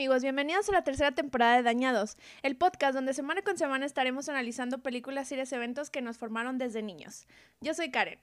[0.00, 4.30] amigos, bienvenidos a la tercera temporada de Dañados, el podcast donde semana con semana estaremos
[4.30, 7.26] analizando películas, series, eventos que nos formaron desde niños.
[7.60, 8.18] Yo soy Karen.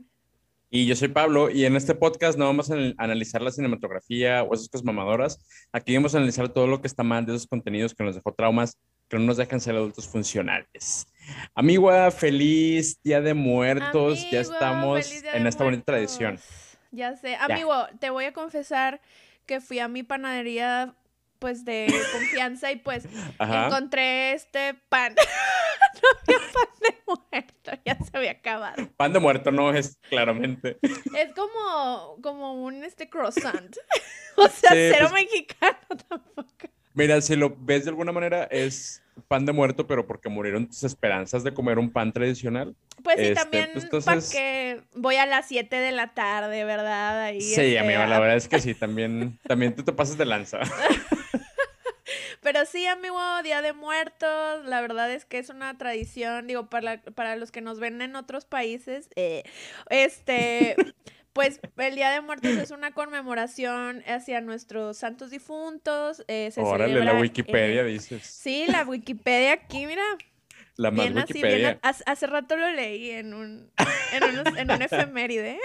[0.71, 4.55] Y yo soy Pablo, y en este podcast no vamos a analizar la cinematografía o
[4.55, 5.37] esas cosas mamadoras.
[5.71, 8.33] Aquí vamos a analizar todo lo que está mal de esos contenidos que nos dejó
[8.33, 11.05] traumas, que no nos dejan ser adultos funcionales.
[11.53, 14.27] Amigua, feliz Día de Muertos.
[14.31, 16.39] ya estamos en esta bonita tradición.
[16.89, 17.35] Ya sé.
[17.35, 18.99] Amigo, te voy a confesar
[19.45, 20.95] que fui a mi panadería
[21.39, 23.05] pues de confianza y pues
[23.39, 25.15] encontré este pan.
[26.01, 28.87] no había pan de muerto, ya se había acabado.
[28.97, 30.77] Pan de muerto no es, claramente.
[30.81, 33.75] Es como, como un este croissant.
[34.35, 35.77] o sea, cero pues mexicano
[36.09, 36.67] tampoco.
[36.93, 40.83] Mira, si lo ves de alguna manera, es pan de muerto, pero porque murieron tus
[40.83, 42.75] esperanzas de comer un pan tradicional.
[43.03, 47.21] Pues sí, este, también pues, porque voy a las 7 de la tarde, ¿verdad?
[47.21, 50.25] Ahí, sí, este, amigo, la verdad es que sí, también, también tú te pasas de
[50.25, 50.59] lanza.
[52.41, 57.01] Pero sí, amigo, Día de Muertos, la verdad es que es una tradición, digo, para,
[57.01, 59.43] para los que nos ven en otros países, eh,
[59.89, 60.75] este,
[61.33, 66.23] pues el Día de Muertos es una conmemoración hacia nuestros santos difuntos.
[66.27, 68.25] Eh, Órale, la Wikipedia dices.
[68.25, 70.03] Sí, la Wikipedia aquí, mira.
[70.77, 71.79] La más Wikipedia.
[71.81, 73.71] hace, rato lo leí en un,
[74.13, 75.59] en, un efeméride.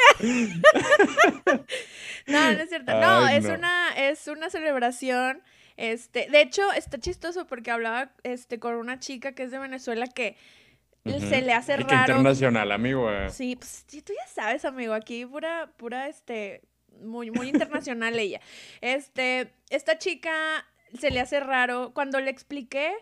[2.26, 2.98] no, no es cierto.
[2.98, 5.42] No, es, Una, es una celebración.
[5.76, 10.06] Este, de hecho, está chistoso porque hablaba este, con una chica que es de Venezuela
[10.06, 10.36] que
[11.04, 12.12] se le hace raro.
[12.14, 13.10] internacional, amigo.
[13.10, 13.28] Eh.
[13.30, 16.62] Sí, pues tú ya sabes, amigo, aquí pura, pura, este,
[17.00, 18.40] muy, muy internacional ella.
[18.80, 20.32] Este, esta chica
[20.98, 21.92] se le hace raro.
[21.94, 22.92] Cuando le expliqué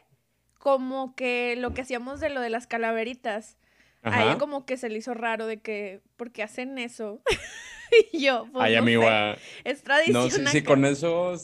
[0.58, 3.56] como que lo que hacíamos de lo de las calaveritas,
[4.02, 7.20] a ella como que se le hizo raro de que, ¿por qué hacen eso?
[8.12, 10.28] y yo, pues, Ay, amigo, ah, es tradicional.
[10.28, 11.34] No, sí, sí, con eso,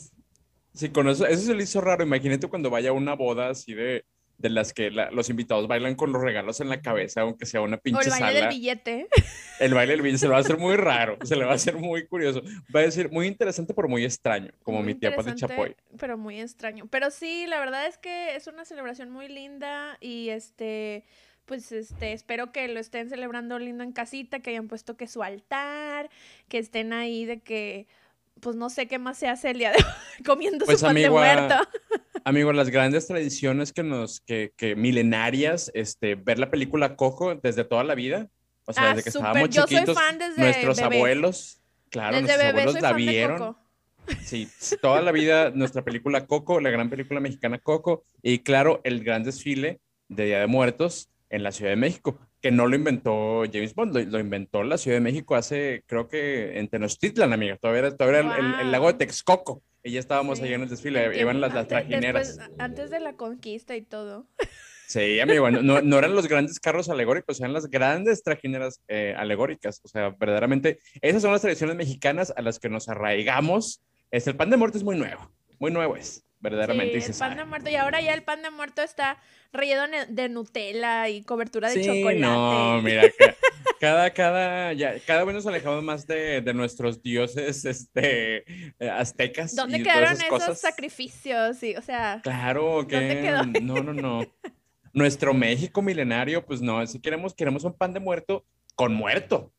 [0.77, 2.03] sí, con eso, eso se le hizo raro.
[2.03, 4.05] Imagínate cuando vaya a una boda así de
[4.37, 7.77] de las que los invitados bailan con los regalos en la cabeza, aunque sea una
[7.77, 8.15] pinche sala.
[8.15, 9.07] O el baile del billete.
[9.59, 11.55] El baile del billete se le va a hacer muy raro, se le va a
[11.55, 12.43] hacer muy curioso.
[12.73, 15.75] Va a decir muy interesante, pero muy extraño, como mi tía de Chapoy.
[15.99, 16.87] Pero muy extraño.
[16.91, 21.03] Pero sí, la verdad es que es una celebración muy linda y este
[21.45, 25.23] pues este, espero que lo estén celebrando lindo en casita, que hayan puesto que su
[25.23, 26.09] altar,
[26.49, 27.87] que estén ahí de que
[28.39, 30.95] pues no sé qué más se hace el día de hoy, comiendo pues, su pan
[30.95, 31.55] de muerto.
[32.23, 37.63] Amigo, las grandes tradiciones que nos, que, que milenarias, este, ver la película Coco desde
[37.63, 38.27] toda la vida.
[38.65, 39.71] O sea, ah, desde que estábamos chiquitos.
[39.71, 43.57] Yo soy fan desde nuestros abuelos, claro, nuestros abuelos la vieron.
[44.23, 44.49] Sí,
[44.81, 49.23] toda la vida nuestra película Coco, la gran película mexicana Coco, y claro, el gran
[49.23, 53.75] desfile de Día de Muertos en la Ciudad de México que no lo inventó James
[53.75, 58.37] Bond, lo, inventó la Ciudad de México hace, creo que en Tenochtitlan, amiga, todavía, todavía
[58.61, 62.39] el, lago de Texcoco, y ya estábamos ahí en el desfile, iban las, las trajineras.
[62.57, 64.27] antes de la conquista y todo.
[64.87, 69.81] Sí, amigo, no, no, eran los grandes carros alegóricos, eran las grandes trajineras eh, alegóricas,
[69.83, 73.81] o sea, verdaderamente, esas son las tradiciones mexicanas a las que nos arraigamos.
[74.09, 75.29] Es, el pan de muerte es muy nuevo,
[75.59, 77.01] muy nuevo es verdaderamente.
[77.01, 77.69] Sí, el pan de muerto.
[77.69, 79.17] Y ahora ya el pan de muerto está
[79.51, 82.19] relleno de Nutella y cobertura de chocolate.
[82.19, 83.03] No, mira,
[83.79, 88.43] cada, cada, ya, cada vez nos alejamos más de, de nuestros dioses este,
[88.79, 89.55] eh, aztecas.
[89.55, 91.57] ¿Dónde quedaron esos sacrificios?
[91.57, 92.21] Sí, o sea.
[92.23, 93.31] Claro, que.
[93.61, 94.21] No, no, no.
[94.93, 98.45] Nuestro México milenario, pues no, si queremos, queremos un pan de muerto
[98.77, 99.51] con muerto.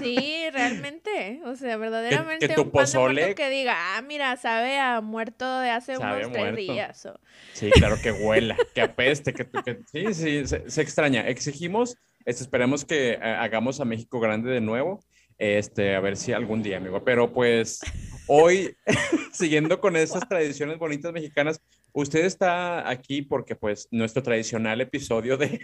[0.00, 1.40] Sí, realmente.
[1.46, 3.34] O sea, verdaderamente que, tu un pozole...
[3.34, 7.08] que diga, ah, mira, sabe a muerto de hace unos tres días.
[7.54, 9.48] Sí, claro, que huela, que apeste, que,
[9.90, 11.26] sí, sí, se, extraña.
[11.26, 11.96] Exigimos,
[12.26, 15.00] este, esperemos que eh, hagamos a México grande de nuevo.
[15.38, 17.02] Este, a ver si algún día, amigo.
[17.02, 17.80] Pero pues
[18.26, 18.76] hoy,
[19.32, 21.62] siguiendo con esas tradiciones bonitas mexicanas,
[21.94, 25.60] usted está aquí porque pues nuestro tradicional episodio de,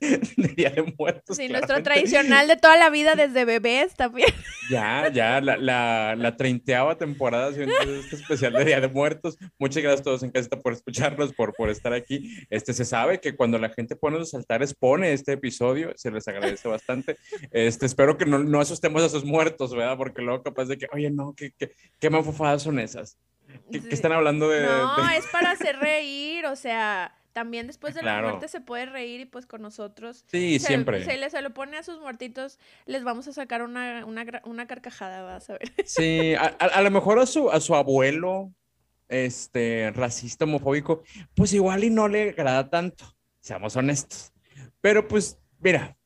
[0.56, 1.36] Día de Muertos.
[1.36, 4.28] Sí, nuestro tradicional de toda la vida desde bebés también.
[4.70, 9.36] Ya, ya, la, la, la treintaava temporada, este especial de Día de Muertos.
[9.58, 12.36] Muchas gracias a todos en casa por escucharnos, por, por estar aquí.
[12.50, 16.28] Este, se sabe que cuando la gente pone los altares, pone este episodio, se les
[16.28, 17.16] agradece bastante.
[17.50, 19.96] Este, espero que no, no asustemos a sus muertos, ¿verdad?
[19.96, 22.08] Porque luego capaz de que, oye, no, ¿qué, qué, qué
[22.58, 23.18] son esas?
[23.70, 24.66] ¿Qué, están hablando de...?
[24.66, 29.20] No, es para hacer reír, o sea también después de la muerte se puede reír
[29.20, 30.24] y pues con nosotros.
[30.28, 31.04] Sí, siempre.
[31.04, 34.66] Se, le, se lo pone a sus muertitos, les vamos a sacar una, una, una
[34.66, 35.72] carcajada, vas a ver.
[35.84, 38.52] Sí, a, a, lo mejor a su, a su abuelo,
[39.08, 41.02] este, racista, homofóbico,
[41.34, 43.04] pues igual y no le agrada tanto,
[43.38, 44.32] seamos honestos.
[44.80, 45.96] Pero pues, mira,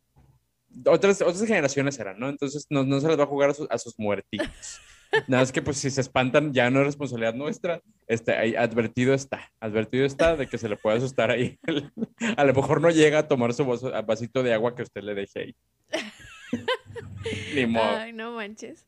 [0.87, 2.28] otras, otras generaciones eran, ¿no?
[2.28, 4.49] Entonces no, no se les va a jugar a, a sus muertitos.
[5.28, 7.81] Nada es que pues si se espantan ya no es responsabilidad nuestra.
[8.06, 11.58] Este, ahí, advertido está, advertido está de que se le puede asustar ahí.
[12.37, 13.64] A lo mejor no llega a tomar su
[14.06, 15.56] vasito de agua que usted le deje ahí.
[17.55, 17.96] Ni modo.
[17.96, 18.87] Ay, no manches.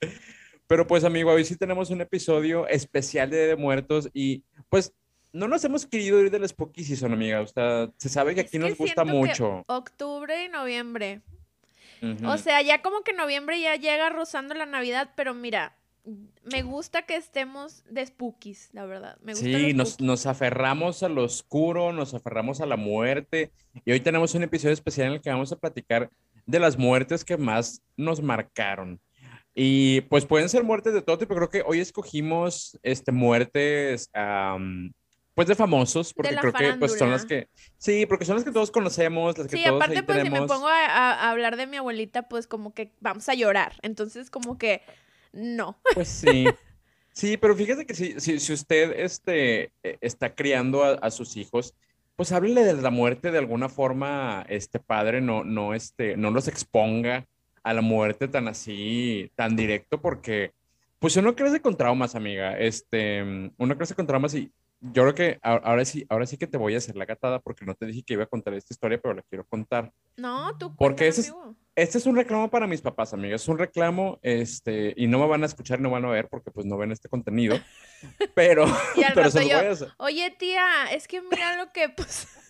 [0.66, 4.92] Pero pues amigo, hoy sí tenemos un episodio especial de, de Muertos y pues
[5.32, 7.40] no nos hemos querido ir del Spooky Season, amiga.
[7.40, 9.64] O sea, se sabe que aquí nos gusta mucho.
[9.66, 11.20] octubre y noviembre.
[12.24, 15.76] O sea, ya como que noviembre ya llega rozando la Navidad, pero mira,
[16.44, 19.18] me gusta que estemos de spookies, la verdad.
[19.34, 23.50] sí, nos, nos, aferramos a lo oscuro, nos aferramos a la muerte.
[23.84, 26.10] Y hoy tenemos un episodio especial en el que vamos a platicar
[26.46, 29.00] de las muertes que más nos marcaron.
[29.54, 31.34] Y pues pueden ser muertes de todo tipo.
[31.34, 34.10] Creo que hoy escogimos este, muertes
[35.36, 38.52] pues de famosos, porque creo que pues son las que, sí, porque son las que
[38.52, 42.22] todos conocemos, las que sí, aparte pues si me pongo a, hablar de mi abuelita,
[42.22, 44.80] pues como que vamos a llorar, entonces como que
[45.36, 45.78] no.
[45.94, 46.46] Pues sí,
[47.12, 51.74] sí, pero fíjate que si, si, usted este, e, está criando a, sus hijos,
[52.16, 56.48] pues háblele de la muerte de alguna forma, este padre, no, no, este, no los
[56.48, 57.26] exponga
[57.62, 60.52] a la muerte tan así, tan directo, porque
[60.98, 63.22] pues uno crece con traumas, amiga, este,
[63.56, 64.50] uno crece con traumas y
[64.80, 67.64] yo creo que ahora sí, ahora sí que te voy a hacer la gatada porque
[67.64, 69.92] no te dije que iba a contar esta historia, pero la quiero contar.
[70.16, 71.34] No, tú Porque este es,
[71.74, 73.42] este es un reclamo para mis papás, amigos.
[73.42, 76.50] Es un reclamo, este, y no me van a escuchar, no van a ver porque
[76.50, 77.58] pues no ven este contenido.
[78.34, 78.66] Pero,
[79.14, 79.88] pero se lo voy a hacer.
[79.96, 82.28] Oye, tía, es que mira lo que pues.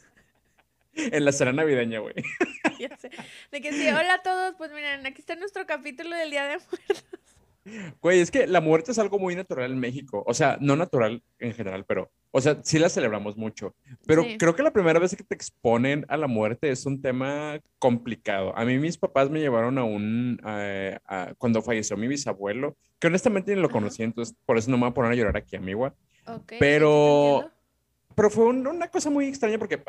[0.95, 2.15] En la cena navideña, güey.
[2.79, 3.11] ya sé.
[3.53, 6.57] De que sí, hola a todos, pues miren, aquí está nuestro capítulo del Día de
[6.57, 7.05] Muertos.
[8.01, 10.23] Güey, es que la muerte es algo muy natural en México.
[10.27, 13.75] O sea, no natural en general, pero, o sea, sí la celebramos mucho.
[14.07, 17.61] Pero creo que la primera vez que te exponen a la muerte es un tema
[17.79, 18.57] complicado.
[18.57, 20.41] A mí mis papás me llevaron a un,
[21.39, 24.91] cuando falleció mi bisabuelo, que honestamente ni lo conocí, entonces por eso no me voy
[24.91, 25.95] a poner a llorar aquí, amiga.
[26.59, 27.51] pero,
[28.15, 29.83] pero fue una cosa muy extraña porque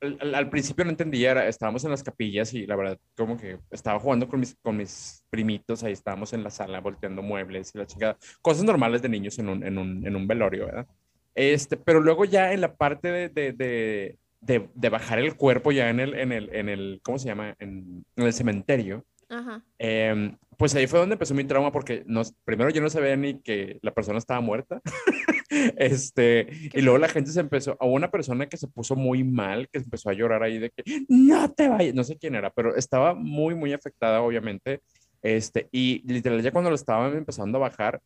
[0.00, 4.28] al, principio no entendía, estábamos en las capillas y la verdad, como que estaba jugando
[4.28, 8.16] con mis, con mis primitos, ahí estábamos en la sala volteando muebles y la chica,
[8.40, 10.86] cosas normales de niños en un, en un, en un velorio, ¿verdad?
[11.34, 15.90] Este, pero luego ya en la parte de, de, de, de, bajar el cuerpo ya
[15.90, 17.54] en el, en el, en el ¿cómo se llama?
[17.58, 19.04] En, en el cementerio.
[19.28, 19.62] Ajá.
[19.78, 23.40] Em, pues ahí fue donde empezó mi trauma porque nos, primero yo no sabía ni
[23.40, 24.80] que la persona estaba muerta.
[25.76, 29.68] Este, y luego la gente se empezó, a una persona que se puso muy mal,
[29.68, 32.76] que empezó a llorar ahí de que no te vayas, no sé quién era, pero
[32.76, 34.80] estaba muy, muy afectada, obviamente.
[35.22, 38.00] Este, y literal, ya cuando lo estaban empezando a bajar,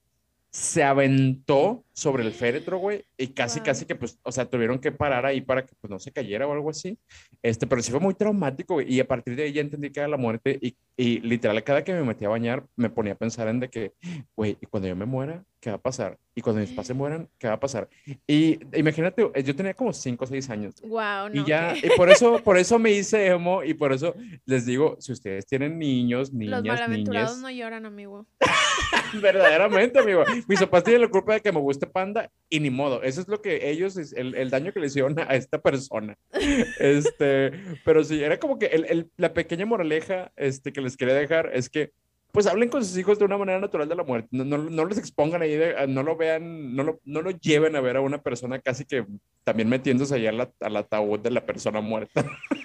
[0.50, 4.90] se aventó sobre el féretro, güey, y casi, casi que, pues, o sea, tuvieron que
[4.90, 6.98] parar ahí para que, pues, no se cayera o algo así.
[7.40, 10.00] Este, pero sí fue muy traumático, güey, y a partir de ahí ya entendí que
[10.00, 13.16] era la muerte, y, y literal, cada que me metía a bañar, me ponía a
[13.16, 13.92] pensar en de que,
[14.36, 16.18] güey, y cuando yo me muera, ¿qué va a pasar?
[16.34, 17.88] Y cuando mis padres mueran, ¿qué va a pasar?
[18.26, 20.74] Y imagínate, yo tenía como 5 o 6 años.
[20.82, 21.40] Wow, no.
[21.40, 24.14] Y ya, y por eso, por eso me hice emo, y por eso
[24.44, 28.26] les digo, si ustedes tienen niños, niñas, Los malaventurados no lloran, amigo.
[29.22, 30.24] Verdaderamente, amigo.
[30.46, 33.02] Mis papás tienen la culpa de que me panda y ni modo.
[33.02, 36.16] Eso es lo que ellos, el, el daño que le hicieron a esta persona.
[36.78, 37.52] Este,
[37.84, 41.50] pero sí, era como que el, el, la pequeña moraleja este, que les quería dejar
[41.54, 41.92] es que
[42.34, 44.28] pues hablen con sus hijos de una manera natural de la muerte.
[44.32, 47.80] No, no, no los expongan ahí, no lo vean, no lo, no lo lleven a
[47.80, 49.06] ver a una persona casi que
[49.44, 52.24] también metiéndose allá al, al ataúd de la persona muerta.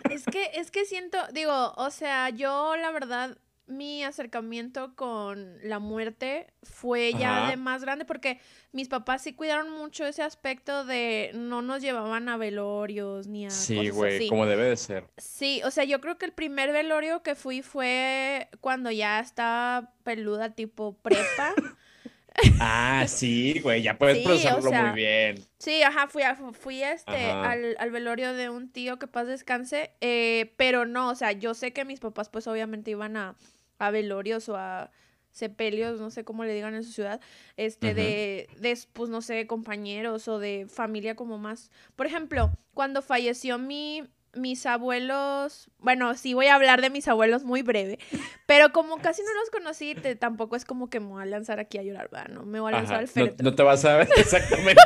[0.09, 3.37] Es que, es que siento, digo, o sea, yo la verdad
[3.69, 8.39] mi acercamiento con la muerte fue ya de más grande porque
[8.71, 13.51] mis papás sí cuidaron mucho ese aspecto de no nos llevaban a velorios ni a
[13.51, 15.05] Sí, güey, como debe de ser.
[15.17, 19.93] Sí, o sea, yo creo que el primer velorio que fui fue cuando ya estaba
[20.03, 21.53] peluda tipo prepa.
[22.59, 25.43] ah, sí, güey, ya puedes procesarlo muy bien.
[25.59, 26.23] Sí, ajá, fui,
[26.53, 31.15] fui este, al, al, velorio de un tío que paz descanse, eh, pero no, o
[31.15, 33.35] sea, yo sé que mis papás pues obviamente iban a
[33.79, 34.91] a velorios o a
[35.31, 37.21] sepelios, no sé cómo le digan en su ciudad,
[37.57, 41.71] este, de, de, pues, no sé, compañeros o de familia como más.
[41.95, 47.43] Por ejemplo, cuando falleció mi, mis abuelos, bueno, sí voy a hablar de mis abuelos
[47.43, 47.99] muy breve,
[48.45, 51.77] pero como casi no los conocí, tampoco es como que me voy a lanzar aquí
[51.77, 52.29] a llorar, ¿verdad?
[52.29, 53.43] No me voy a lanzar al féretro.
[53.43, 54.81] No, te vas a ver exactamente.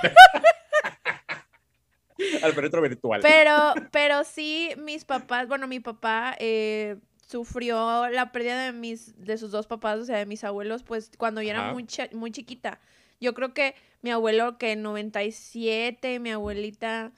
[2.41, 3.21] al féretro virtual.
[3.21, 6.97] Pero, pero sí, mis papás, bueno, mi papá, eh,
[7.33, 11.09] sufrió la pérdida de mis de sus dos papás, o sea, de mis abuelos, pues
[11.17, 12.79] cuando yo era muy, muy chiquita.
[13.19, 13.73] Yo creo que
[14.03, 17.11] mi abuelo que en 97, mi abuelita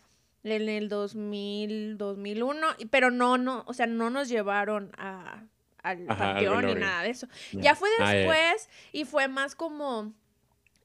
[0.45, 5.43] en el 2000, 2001, pero no, no, o sea, no nos llevaron a,
[5.83, 7.27] al panteón ni nada de eso.
[7.51, 10.13] Ya fue ah, después y fue más como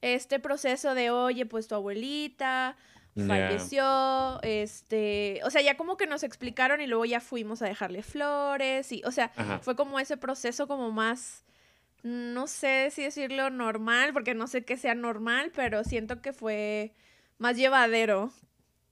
[0.01, 2.75] este proceso de, oye, pues tu abuelita
[3.15, 8.03] falleció, este, o sea, ya como que nos explicaron y luego ya fuimos a dejarle
[8.03, 11.43] flores y, o sea, fue como ese proceso como más,
[12.03, 16.93] no sé si decirlo normal, porque no sé qué sea normal, pero siento que fue
[17.37, 18.31] más llevadero.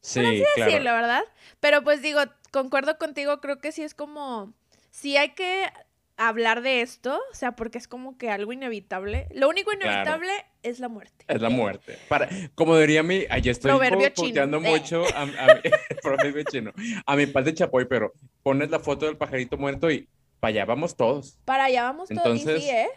[0.01, 0.71] Sí, así claro.
[0.71, 1.23] decirlo, ¿verdad?
[1.59, 2.21] Pero pues digo,
[2.51, 4.53] concuerdo contigo, creo que sí es como,
[4.91, 5.71] sí hay que
[6.19, 9.27] hablar de esto, o sea, porque es como que algo inevitable.
[9.33, 10.29] Lo único inevitable
[10.61, 11.23] es la muerte.
[11.27, 11.97] Es la muerte.
[12.09, 13.71] Para, como diría mi, allá estoy
[14.15, 15.33] puteando mucho a, mi,
[16.03, 16.73] proverbio chino,
[17.05, 18.11] a mi padre Chapoy, pero
[18.43, 20.09] pones la foto del pajarito muerto y
[20.41, 21.39] para allá vamos todos.
[21.45, 22.89] Para allá vamos todos, Entonces, sí, ¿eh?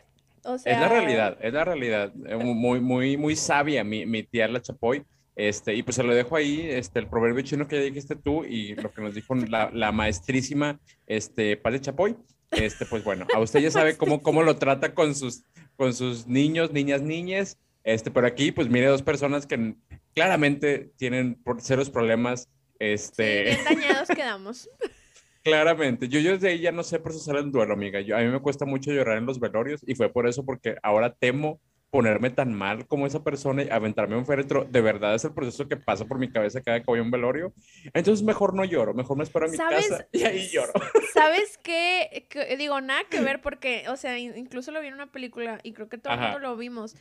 [0.45, 0.73] O sea...
[0.73, 2.13] Es la realidad, es la realidad.
[2.27, 5.05] Eh, muy, muy, muy sabia mi, mi tía la Chapoy.
[5.37, 8.45] Este, y pues se lo dejo ahí, este, el proverbio chino que ya dijiste tú
[8.45, 12.17] y lo que nos dijo la, la maestrísima este, Padre Chapoy.
[12.53, 15.45] Este, pues bueno, a usted ya sabe cómo, cómo lo trata con sus,
[15.77, 17.59] con sus niños, niñas, niñas.
[17.85, 19.75] Este, por aquí, pues mire dos personas que
[20.15, 22.49] claramente tienen serios problemas.
[22.79, 23.45] Este...
[23.45, 24.71] Bien dañados quedamos.
[25.43, 28.01] Claramente, yo, yo desde ahí ya no sé procesar el duelo, amiga.
[28.01, 30.77] Yo, a mí me cuesta mucho llorar en los velorios y fue por eso porque
[30.85, 31.61] ahora temo
[31.93, 35.69] ponerme tan mal como esa persona y aventarme un féretro, de verdad es el proceso
[35.69, 37.53] que pasa por mi cabeza cada que voy a un velorio.
[37.93, 40.73] Entonces mejor no lloro, mejor me espero en mi casa y ahí lloro.
[41.13, 42.27] ¿Sabes qué?
[42.57, 45.91] Digo, nada que ver porque, o sea, incluso lo vi en una película y creo
[45.91, 46.97] que todo el mundo lo vimos.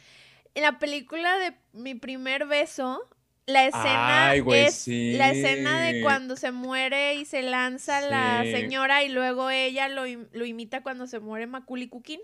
[0.55, 3.01] En la película de mi primer beso,
[3.45, 9.10] la escena es la escena de cuando se muere y se lanza la señora y
[9.10, 12.19] luego ella lo, lo imita cuando se muere Macaulay Culkin.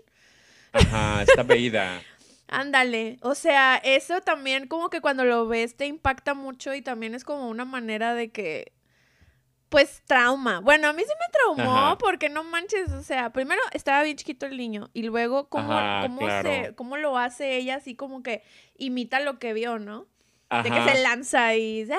[0.74, 2.02] Ajá, está veída.
[2.48, 7.14] Ándale, o sea, eso también como que cuando lo ves te impacta mucho y también
[7.14, 8.72] es como una manera de que,
[9.68, 10.60] pues, trauma.
[10.60, 14.46] Bueno, a mí sí me traumó porque no manches, o sea, primero estaba bien chiquito
[14.46, 18.42] el niño y luego cómo, cómo, se, cómo lo hace ella así como que
[18.78, 20.06] imita lo que vio, ¿no?
[20.50, 21.86] De que se lanza y...
[21.92, 21.96] ¡ah!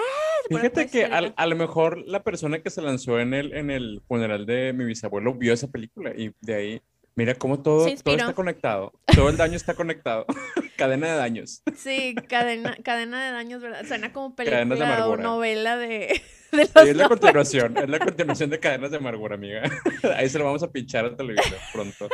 [0.50, 4.48] Fíjate que a, lo mejor la persona que se lanzó en el, en el funeral
[4.48, 6.82] de mi bisabuelo vio esa película y de ahí
[7.20, 8.94] Mira cómo todo, todo está conectado.
[9.14, 10.26] Todo el daño está conectado.
[10.78, 11.62] cadena de daños.
[11.76, 13.86] Sí, cadena, cadena de daños, ¿verdad?
[13.86, 16.22] Suena como película o novela de,
[16.54, 19.64] de sí, es la continuación, es la continuación de Cadenas de Amargura, amiga.
[20.16, 22.08] Ahí se lo vamos a pinchar a televisión pronto.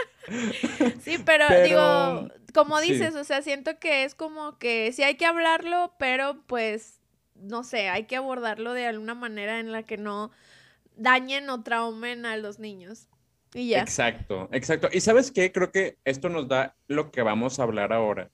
[1.04, 5.28] Sí, pero, digo, como dices, o sea, siento que es como que sí hay que
[5.28, 7.00] hablarlo, pero pues,
[7.36, 10.32] no sé, hay que abordarlo de alguna manera en la que no
[10.98, 13.08] dañen o traumen a los niños.
[13.56, 14.90] Exacto, exacto.
[14.92, 18.30] Y sabes qué, creo que esto nos da lo que vamos a hablar ahora.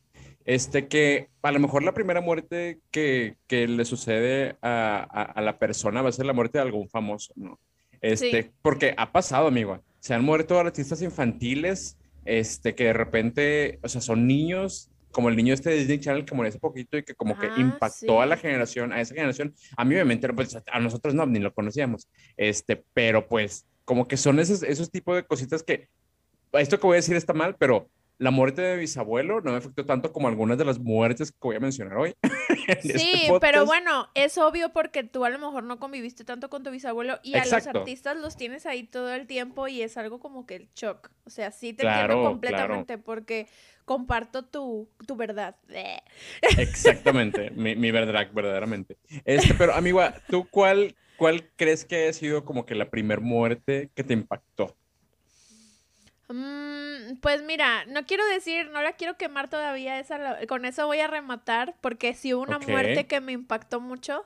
[0.45, 5.59] Este que a lo mejor la primera muerte que, que le sucede a, a, la
[5.59, 7.59] persona va a ser la muerte de algún famoso, ¿no?
[8.01, 9.79] Este, porque ha pasado, amigo.
[9.99, 15.35] Se han muerto artistas infantiles, este, que de repente, o sea, son niños, como el
[15.35, 18.21] niño este de Disney Channel que murió hace poquito y que como que ah, impactó
[18.21, 19.53] a la generación, a esa generación.
[19.77, 22.09] A mí obviamente, pues a nosotros no, ni lo conocíamos.
[22.37, 25.89] Este, pero pues como que son esos, esos tipos de cositas que,
[26.53, 27.89] esto que voy a decir está mal, pero
[28.21, 31.39] la muerte de mi bisabuelo no me afectó tanto como algunas de las muertes que
[31.41, 32.15] voy a mencionar hoy.
[32.67, 36.63] Este sí, pero bueno, es obvio porque tú a lo mejor no conviviste tanto con
[36.63, 40.19] tu bisabuelo y a los artistas los tienes ahí todo el tiempo y es algo
[40.19, 41.09] como que el shock.
[41.25, 43.47] O sea, sí te entiendo completamente porque
[43.85, 45.55] comparto tu, tu verdad.
[46.57, 48.97] Exactamente, mi, mi verdad, verdaderamente.
[49.25, 53.91] Este, pero amigo, ¿tú cuál ¿cuál crees que ha sido como que la primer muerte
[53.93, 54.75] que te impactó?
[56.29, 60.97] Mm, pues mira, no quiero decir, no la quiero quemar todavía, esa, con eso voy
[60.97, 64.25] a rematar, porque sí hubo una muerte que me impactó mucho.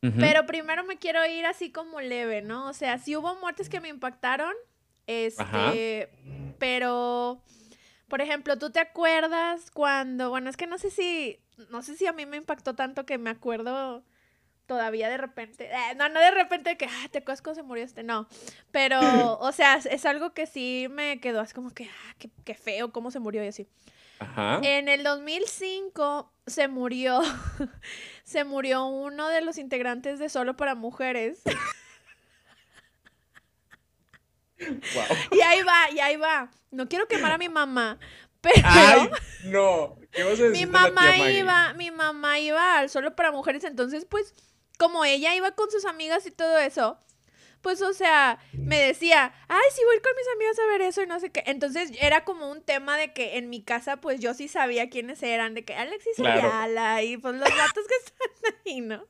[0.00, 2.68] Pero primero me quiero ir así como leve, ¿no?
[2.68, 4.54] O sea, sí hubo muertes que me impactaron,
[5.08, 6.08] este,
[6.60, 7.42] pero,
[8.06, 12.06] por ejemplo, ¿tú te acuerdas cuando, bueno, es que no sé si, no sé si
[12.06, 14.04] a mí me impactó tanto que me acuerdo
[14.72, 18.02] todavía de repente, eh, no, no de repente que, ah, te acuerdas se murió este,
[18.02, 18.26] no,
[18.70, 18.98] pero,
[19.40, 22.14] o sea, es algo que sí me quedó así como que, ah,
[22.44, 23.68] qué, feo, cómo se murió y así.
[24.18, 24.60] Ajá.
[24.62, 27.20] En el 2005 se murió,
[28.24, 31.42] se murió uno de los integrantes de Solo para Mujeres.
[34.56, 36.50] Y ahí va, y ahí va.
[36.70, 37.98] No quiero quemar a mi mamá,
[38.40, 38.62] pero...
[38.64, 39.10] Ay,
[39.44, 39.98] no.
[40.12, 44.06] ¿Qué vas a decir mi mamá iba, mi mamá iba al Solo para Mujeres, entonces
[44.08, 44.34] pues
[44.82, 46.98] como ella iba con sus amigas y todo eso,
[47.60, 51.06] pues, o sea, me decía, ay, sí, voy con mis amigas a ver eso y
[51.06, 51.44] no sé qué.
[51.46, 55.22] Entonces, era como un tema de que en mi casa, pues, yo sí sabía quiénes
[55.22, 57.94] eran, de que Alexis Ayala y, pues, los gatos que
[58.34, 59.06] están ahí, ¿no?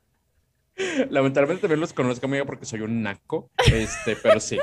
[1.09, 4.59] Lamentablemente también los conozco, amiga, porque soy un naco, este, pero sí,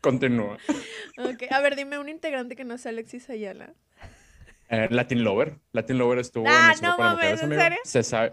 [0.00, 0.56] continúa.
[1.18, 3.74] Ok, a ver, dime un integrante que no sea Alexis Ayala.
[4.68, 5.58] Eh, Latin Lover.
[5.72, 7.78] Latin Lover estuvo ah, en no mames, ¿en serio?
[7.84, 8.32] Se sabe.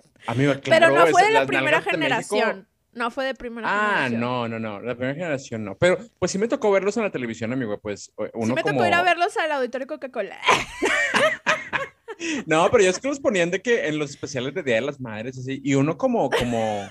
[0.63, 2.67] Pero no fue de la primera generación.
[2.93, 4.15] No fue de primera ah, generación.
[4.15, 4.81] Ah, no, no, no.
[4.81, 5.77] La primera generación no.
[5.77, 7.79] Pero pues sí me tocó verlos en la televisión, amigo.
[7.79, 10.37] Pues uno sí me tocó ir a verlos al auditorio Coca-Cola.
[12.45, 14.81] no, pero yo es que los ponían de que en los especiales de Día de
[14.81, 15.61] las Madres, así.
[15.63, 16.89] Y uno como, como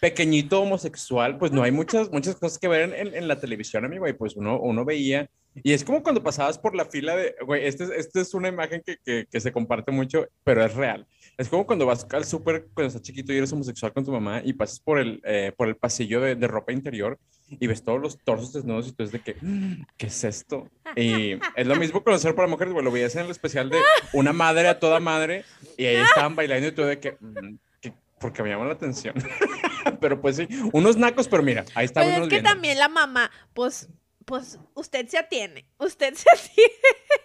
[0.00, 4.06] pequeñito homosexual, pues no hay muchas, muchas cosas que ver en, en, la televisión, amigo.
[4.08, 5.30] Y pues uno, uno veía.
[5.54, 8.48] Y es como cuando pasabas por la fila de, güey, esta es, este es una
[8.48, 11.06] imagen que, que, que se comparte mucho, pero es real
[11.40, 14.42] es como cuando vas al súper cuando estás chiquito y eres homosexual con tu mamá
[14.44, 17.98] y pasas por el, eh, por el pasillo de, de, ropa interior y ves todos
[17.98, 20.68] los torsos desnudos y tú es de que, mm, ¿qué es esto?
[20.96, 23.78] Y es lo mismo conocer para mujeres, bueno, lo veías en el especial de
[24.12, 25.46] una madre a toda madre
[25.78, 27.56] y ahí estaban bailando y tú de que, mm,
[28.20, 29.14] porque me llama la atención.
[30.00, 32.02] pero pues sí, unos nacos, pero mira, ahí está.
[32.02, 33.88] Pero es que también la mamá, pues
[34.30, 36.70] pues usted se atiene, usted se atiene.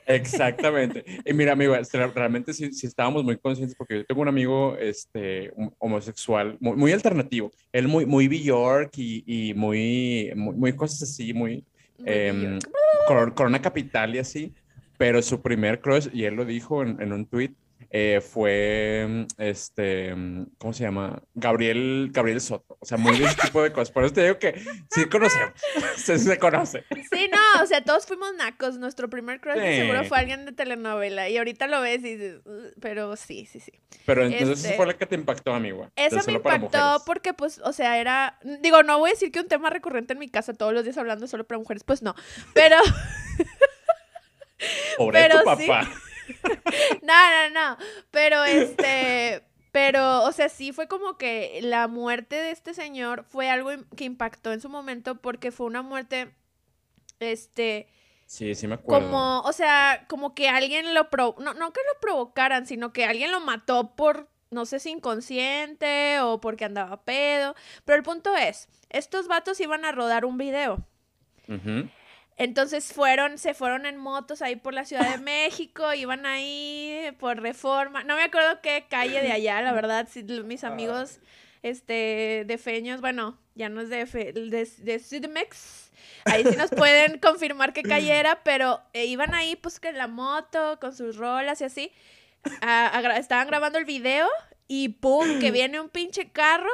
[0.07, 1.05] Exactamente.
[1.23, 1.75] Y mira, amigo,
[2.15, 7.51] realmente sí, sí, estábamos muy conscientes porque yo tengo un amigo este, homosexual muy, alternativo.
[7.71, 11.63] Él muy, muy York y, y muy, muy, cosas así, muy...
[12.05, 12.57] Eh,
[13.35, 14.51] corona Capital y así.
[14.97, 17.53] Pero su primer crush, y él lo dijo en, en un tweet,
[17.97, 20.13] eh, fue, este,
[20.57, 21.23] ¿cómo se llama?
[21.33, 22.75] Gabriel, Gabriel Soto.
[22.81, 23.89] O sea, muy de ese tipo de cosas.
[23.91, 24.61] Por eso te digo que
[24.91, 25.53] sí conocemos,
[25.95, 26.83] se, se conoce.
[27.09, 28.77] Sí, no, o sea, todos fuimos nacos.
[28.79, 31.29] Nuestro primer crush seguro fue alguien de telenovela.
[31.29, 32.41] Y ahorita lo ves y dices,
[32.81, 33.71] pero sí, sí, sí.
[34.05, 35.89] Pero entonces esa este, fue la que te impactó, amigo.
[35.95, 39.47] Esa me impactó porque, pues, o sea, era, digo, no voy a decir que un
[39.47, 42.13] tema recurrente en mi casa todos los días hablando solo para mujeres, pues no.
[42.53, 42.75] Pero...
[44.97, 45.89] Pobre tu papá.
[47.01, 47.77] no, no, no.
[48.11, 49.43] Pero este.
[49.71, 54.05] Pero, o sea, sí fue como que la muerte de este señor fue algo que
[54.05, 56.33] impactó en su momento porque fue una muerte.
[57.19, 57.89] Este.
[58.25, 59.05] Sí, sí me acuerdo.
[59.05, 63.05] Como, o sea, como que alguien lo pro no, no que lo provocaran, sino que
[63.05, 67.53] alguien lo mató por, no sé si inconsciente o porque andaba pedo.
[67.83, 70.85] Pero el punto es, estos vatos iban a rodar un video.
[72.37, 77.41] Entonces fueron, se fueron en motos ahí por la Ciudad de México, iban ahí por
[77.41, 80.67] reforma, no me acuerdo qué calle de allá, la verdad, si, mis ah.
[80.67, 81.19] amigos
[81.63, 85.91] este, de Feños, bueno, ya no es de, de, de Sudmex,
[86.25, 89.97] ahí sí nos pueden confirmar qué calle era, pero eh, iban ahí pues que en
[89.97, 91.91] la moto, con sus rolas y así,
[93.17, 94.27] estaban grabando el video
[94.67, 95.39] y ¡pum!
[95.39, 96.69] que viene un pinche carro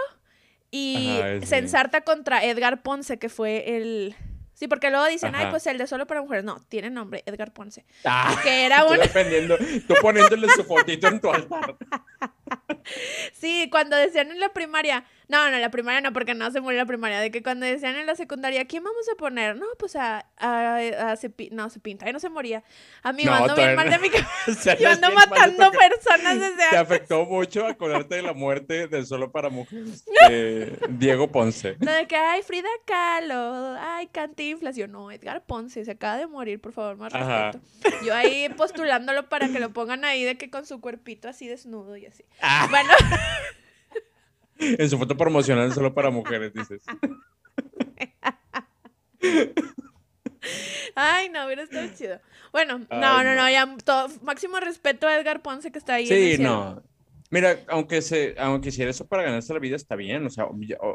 [0.71, 4.15] y se ensarta contra Edgar Ponce, que fue el
[4.61, 6.43] Sí, porque luego dicen, ay, pues el de solo para mujeres.
[6.45, 7.83] No, tiene nombre, Edgar Ponce.
[8.05, 9.03] Ah, que era bueno.
[9.87, 11.75] tú poniéndole su fotito en tu altar.
[13.33, 16.79] Sí, cuando decían en la primaria, no, no, la primaria no, porque no se murió
[16.79, 19.55] la primaria, de que cuando decían en la secundaria, ¿quién vamos a poner?
[19.55, 21.15] No, pues a, a, a
[21.51, 22.65] no, se pinta, ahí no se moría.
[23.01, 24.75] Amigo, no, ando bien mal de mi cabeza.
[24.77, 26.69] Yo ando matando personas desde antes.
[26.69, 31.77] Te afectó mucho acordarte de la muerte de Solo para Mujeres, de Diego Ponce.
[31.79, 34.75] No, de que, ay, Frida Kahlo, ay, Cantinflas.
[34.75, 37.61] Yo, no, Edgar Ponce, se acaba de morir, por favor, más respeto.
[38.05, 41.95] Yo ahí postulándolo para que lo pongan ahí de que con su cuerpito así desnudo
[41.95, 42.25] y así.
[42.41, 42.67] Ah.
[42.69, 42.89] Bueno.
[44.61, 46.83] En su foto promocional solo para mujeres, dices.
[50.95, 52.19] Ay, no, hubiera estado chido.
[52.51, 56.07] Bueno, no, no, no, ya todo, máximo respeto a Edgar Ponce que está ahí.
[56.07, 56.81] Sí, no.
[57.29, 60.25] Mira, aunque se, aunque hiciera eso para ganarse la vida está bien.
[60.25, 60.47] O sea,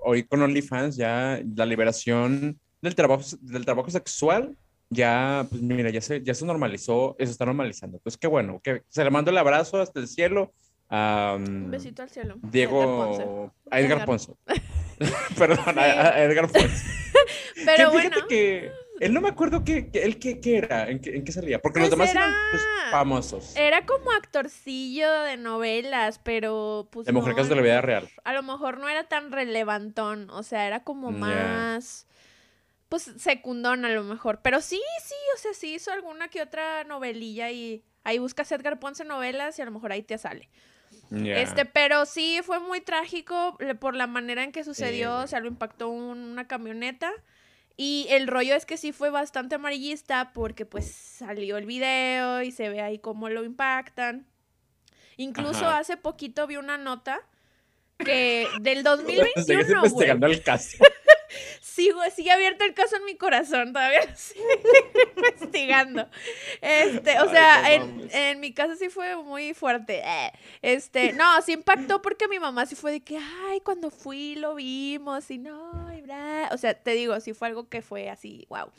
[0.05, 4.57] hoy con OnlyFans ya la liberación del trabajo, del trabajo sexual
[4.91, 7.97] ya, pues mira, ya se, ya se normalizó, eso está normalizando.
[7.97, 10.53] Entonces, qué bueno, que se le mando el abrazo hasta el cielo
[10.91, 12.37] un besito al cielo.
[12.43, 13.53] Diego.
[13.71, 14.33] A Edgar, Ponce.
[15.39, 16.85] Perdón, a, Edgar Ponce.
[17.65, 18.17] Pero bueno.
[18.29, 18.71] que
[19.01, 21.61] él no me acuerdo qué, él qué, era, en qué, salía.
[21.61, 23.57] Porque los pues demás eran pues, famosos.
[23.57, 27.07] Era como actorcillo de novelas, pero pues.
[27.07, 28.09] De mujer de la vida real.
[28.25, 30.31] A lo mejor no era tan relevantón.
[30.31, 32.07] O sea, era como más.
[32.89, 34.41] Pues secundón a lo mejor.
[34.43, 38.79] Pero sí, sí, o sea, sí hizo alguna que otra novelilla y ahí buscas Edgar
[38.79, 40.49] Ponce novelas y a lo mejor ahí te sale.
[41.11, 45.49] Este, pero sí fue muy trágico por la manera en que sucedió, o sea, lo
[45.49, 47.13] impactó una camioneta.
[47.77, 52.51] Y el rollo es que sí fue bastante amarillista porque pues salió el video y
[52.51, 54.27] se ve ahí cómo lo impactan.
[55.19, 57.21] Incluso hace poquito vi una nota
[57.99, 59.61] que del 2021.
[59.85, 60.79] investigando el caso.
[61.77, 64.47] Sigo, sigue abierto el caso en mi corazón, todavía sigo
[65.15, 66.09] investigando.
[66.63, 70.01] Este, o sea, en, en, mi caso sí fue muy fuerte.
[70.03, 74.37] Eh, este, no, sí impactó porque mi mamá sí fue de que, ay, cuando fui
[74.37, 76.55] lo vimos y no, celebrar.
[76.55, 78.71] O sea, te digo, sí fue algo que fue así, wow.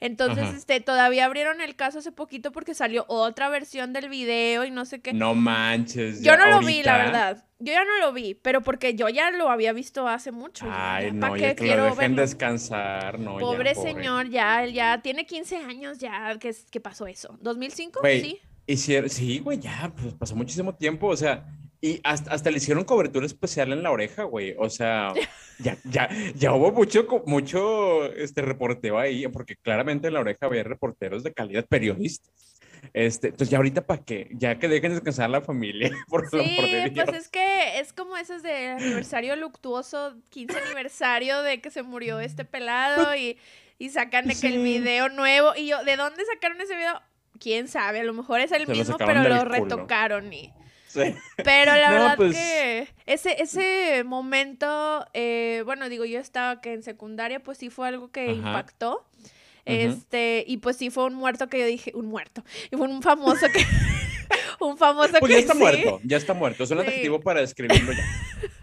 [0.00, 4.70] Entonces, este, todavía abrieron el caso hace poquito porque salió otra versión del video y
[4.70, 5.12] no sé qué.
[5.12, 6.22] No manches.
[6.22, 7.44] Yo no lo vi, la verdad.
[7.58, 10.66] Yo ya no lo vi, pero porque yo ya lo había visto hace mucho.
[10.68, 13.38] Ay, no, ya que lo dejen descansar, no.
[13.38, 17.38] Pobre señor, ya, ya tiene 15 años ya que, que pasó eso.
[17.40, 18.00] ¿2005?
[18.20, 18.40] sí.
[18.64, 21.44] Y sí, güey, ya, pues pasó muchísimo tiempo, o sea,
[21.84, 24.54] y hasta, hasta, le hicieron cobertura especial en la oreja, güey.
[24.56, 25.12] O sea,
[25.58, 30.62] ya, ya, ya hubo mucho, mucho este reporteo ahí, porque claramente en la oreja había
[30.62, 32.32] reporteros de calidad, periodistas.
[32.92, 36.56] Este, entonces ya ahorita para qué, ya que dejen descansar a la familia, por, sí,
[36.56, 42.20] pues es que es como esos de aniversario luctuoso, 15 aniversario de que se murió
[42.20, 43.38] este pelado y,
[43.78, 47.00] y sacan de que el video nuevo, y yo, ¿de dónde sacaron ese video?
[47.40, 50.52] Quién sabe, a lo mejor es el mismo, pero lo retocaron y...
[51.36, 56.82] Pero la verdad pues que ese, ese momento, eh, bueno, digo, yo estaba que en
[56.82, 59.04] secundaria, pues sí fue algo que impactó.
[59.64, 62.44] Este, y pues sí fue un muerto que yo dije, un muerto.
[62.70, 63.64] Y fue un famoso que.
[64.60, 66.64] un famoso pues ya está muerto, ya está muerto.
[66.64, 68.04] Es un adjetivo para describirlo ya.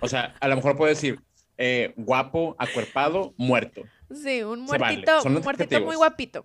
[0.02, 1.20] O sea, a lo mejor puedo decir
[1.58, 3.84] eh, guapo, acuerpado, muerto.
[4.14, 6.44] Sí, un muertito, un muertito muy guapito.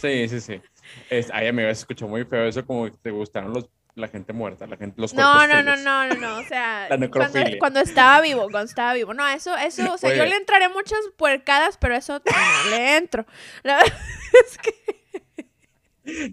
[0.00, 0.60] Sí, sí, sí.
[1.10, 4.34] Es, ay, amigo, se escuchó muy feo eso, como que te gustaron los la gente
[4.34, 6.86] muerta, la gente, los no, no, no, no, no, no, o sea,
[7.58, 10.98] cuando, estaba vivo, cuando estaba vivo, no, eso, eso, o sea, yo le entraré muchas
[11.16, 13.26] puercadas, pero eso no le entro.
[13.62, 13.98] La verdad
[14.46, 14.96] es que...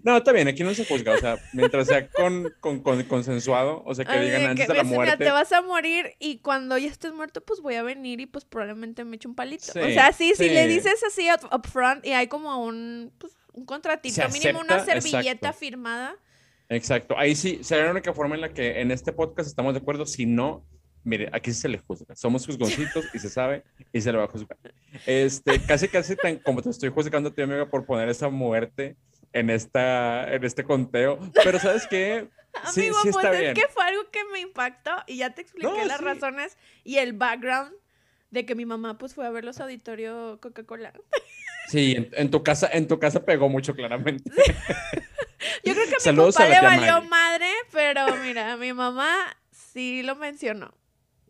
[0.04, 3.94] No, está bien, aquí no se juzga, o sea, mientras sea con, con, consensuado, o
[3.94, 5.24] sea, que digan antes de la muerte.
[5.24, 8.44] te vas a morir y cuando ya estés muerto, pues voy a venir y pues
[8.44, 9.64] probablemente me eche un palito.
[9.70, 13.64] o sea, sí, si le dices así up, front y hay como un, pues, un
[13.64, 16.14] contratito, mínimo una servilleta firmada
[16.68, 17.16] Exacto.
[17.18, 20.06] Ahí sí, sería la única forma en la que en este podcast estamos de acuerdo.
[20.06, 20.64] Si no,
[21.04, 22.16] mire, aquí se le juzga.
[22.16, 24.58] Somos juzgoncitos y se sabe y se le va a juzgar.
[25.06, 28.96] Este, casi, casi tan, como te estoy juzgando a ti, amiga, por poner esa muerte
[29.32, 31.18] en, esta, en este conteo.
[31.44, 32.28] Pero ¿sabes qué?
[32.70, 35.42] Sí, Amigo, sí está pues es que fue algo que me impactó y ya te
[35.42, 37.72] expliqué las razones y el background
[38.30, 40.92] de que mi mamá pues fue a ver los auditorios Coca-Cola.
[41.68, 44.30] Sí, en, tu casa, en tu casa pegó mucho claramente.
[45.62, 50.16] Yo creo que a mi papá le valió madre, pero mira, mi mamá sí lo
[50.16, 50.74] mencionó.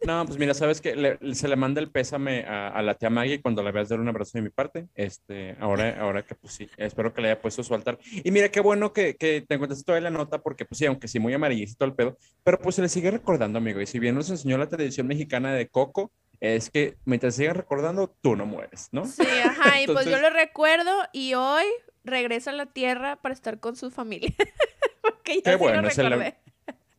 [0.06, 3.62] No, pues mira, sabes que se le manda el pésame a, la tía Maggie cuando
[3.62, 4.86] la veas dar un abrazo de mi parte.
[4.94, 7.98] Este, ahora, ahora que pues sí, espero que le haya puesto su altar.
[8.22, 11.08] Y mira, qué bueno que, que te encuentres toda la nota, porque pues sí, aunque
[11.08, 13.80] sí muy amarillito el pedo, pero pues se le sigue recordando, amigo.
[13.80, 18.14] Y si bien nos enseñó la tradición mexicana de Coco, es que mientras sigas recordando,
[18.20, 19.06] tú no mueres, ¿no?
[19.06, 21.64] Sí, ajá, y pues yo lo recuerdo y hoy
[22.04, 24.32] regresa a la tierra para estar con su familia.
[25.00, 26.36] Porque ya Qué bueno, se le,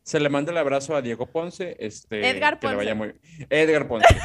[0.02, 1.76] se le, manda el abrazo a Diego Ponce.
[1.78, 2.76] Este, Edgar Ponce.
[2.76, 3.14] Que le vaya muy...
[3.50, 4.06] Edgar Ponce.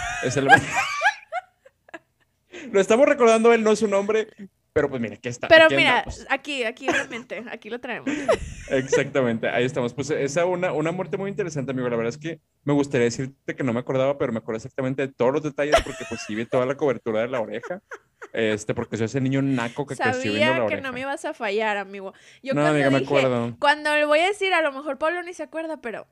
[2.72, 4.28] lo estamos recordando, él no es su nombre,
[4.74, 5.48] pero pues mira, aquí está.
[5.48, 8.10] Pero mira, aquí, aquí realmente, aquí lo traemos.
[8.70, 9.94] Exactamente, ahí estamos.
[9.94, 11.89] Pues esa una, una muerte muy interesante, amigo.
[11.89, 15.08] La verdad es que me gustaría decirte que no me acordaba, pero me acuerdo exactamente
[15.08, 17.82] de todos los detalles porque pues sí vi toda la cobertura de la oreja.
[18.34, 20.78] Este, porque soy ese niño naco que creció viendo la oreja.
[20.78, 22.14] que no me ibas a fallar, amigo.
[22.42, 23.56] Yo no, amiga, me acuerdo.
[23.60, 26.08] Cuando le voy a decir, a lo mejor Pablo ni se acuerda, pero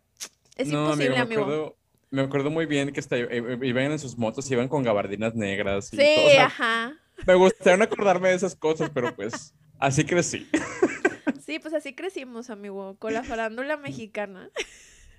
[0.57, 1.45] es imposible, amigo.
[1.45, 1.77] Me acuerdo,
[2.11, 5.93] me acuerdo muy bien que eh, iban en sus motos, iban con gabardinas negras.
[5.93, 6.93] Y sí, ajá.
[7.25, 10.47] Me gustaría acordarme de esas cosas, pero pues así crecí.
[11.45, 14.49] Sí, pues así crecimos, amigo, con la farándula mexicana.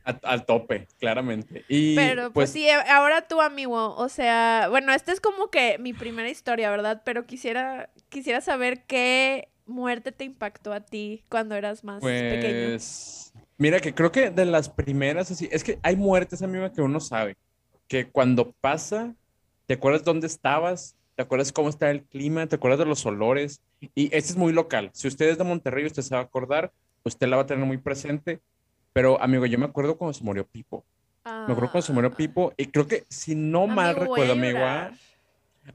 [0.05, 1.65] Al tope, claramente.
[1.69, 5.79] Y, pero pues, pues, sí, ahora tú, amigo, o sea, bueno, esta es como que
[5.79, 7.03] mi primera historia, ¿verdad?
[7.05, 12.71] Pero quisiera, quisiera saber qué muerte te impactó a ti cuando eras más pequeño.
[12.71, 16.83] Pues, mira, que creo que de las primeras, así, es que hay muertes, amigo, que
[16.83, 17.37] uno sabe,
[17.89, 19.15] que cuando pasa,
[19.67, 23.61] te acuerdas dónde estabas, te acuerdas cómo está el clima, te acuerdas de los olores.
[23.95, 24.91] Y este es muy local.
[24.95, 26.73] Si usted es de Monterrey, usted se va a acordar,
[27.05, 28.41] usted la va a tener muy presente.
[28.93, 30.85] Pero, amigo, yo me acuerdo cuando se murió Pipo.
[31.25, 32.17] Me acuerdo cuando se murió ah.
[32.17, 32.53] Pipo.
[32.57, 34.61] Y creo que, si no mal recuerdo, amigo,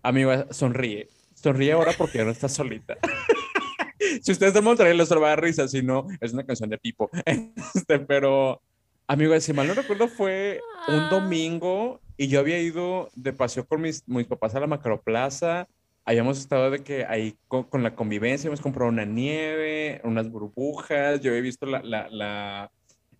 [0.04, 1.08] amigo, sonríe.
[1.34, 2.98] Sonríe ahora porque ya no está solita.
[4.22, 5.68] si usted es de Monterrey, les va a dar risa.
[5.68, 7.10] Si no, es una canción de Pipo.
[7.76, 8.62] Este, pero,
[9.08, 11.10] amigo, si mal no recuerdo, fue un ah.
[11.10, 15.68] domingo y yo había ido de paseo con mis, mis papás a la Macroplaza.
[16.06, 21.20] Habíamos estado de que ahí con, la convivencia, hemos comprado una nieve, unas burbujas.
[21.22, 22.72] Yo había visto la, la, la,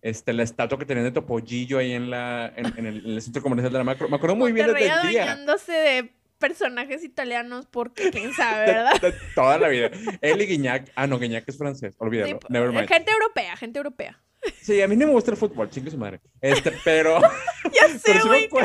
[0.02, 3.78] este, la estatua que tenían de Topollillo ahí en, la, en, el, centro comercial de
[3.78, 4.08] la Macro.
[4.08, 5.36] Me acuerdo muy bien desde el día.
[5.66, 9.14] de personajes italianos porque quién sabe, ¿verdad?
[9.34, 9.90] toda la vida.
[10.20, 10.92] Él y Guiñac.
[10.94, 11.94] Ah, no, Guiñac es francés.
[11.98, 12.38] Olvídalo.
[12.86, 14.20] Gente europea, gente europea.
[14.60, 16.20] Sí, a mí no me gusta el fútbol, chingue su madre.
[16.40, 17.20] Este, pero.
[17.72, 18.48] ya sé, güey.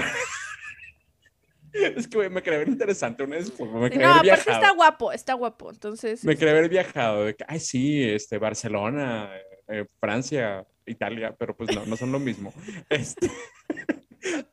[1.73, 3.57] Es que me quería ver interesante una vez.
[3.57, 5.71] Me no, aparte está guapo, está guapo.
[5.71, 6.21] Entonces.
[6.25, 7.23] Me quería haber viajado.
[7.23, 9.31] De que, ay, sí, este, Barcelona,
[9.69, 12.53] eh, Francia, Italia, pero pues no, no son lo mismo.
[12.89, 13.29] Este,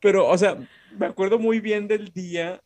[0.01, 0.57] pero, o sea,
[0.99, 2.63] me acuerdo muy bien del día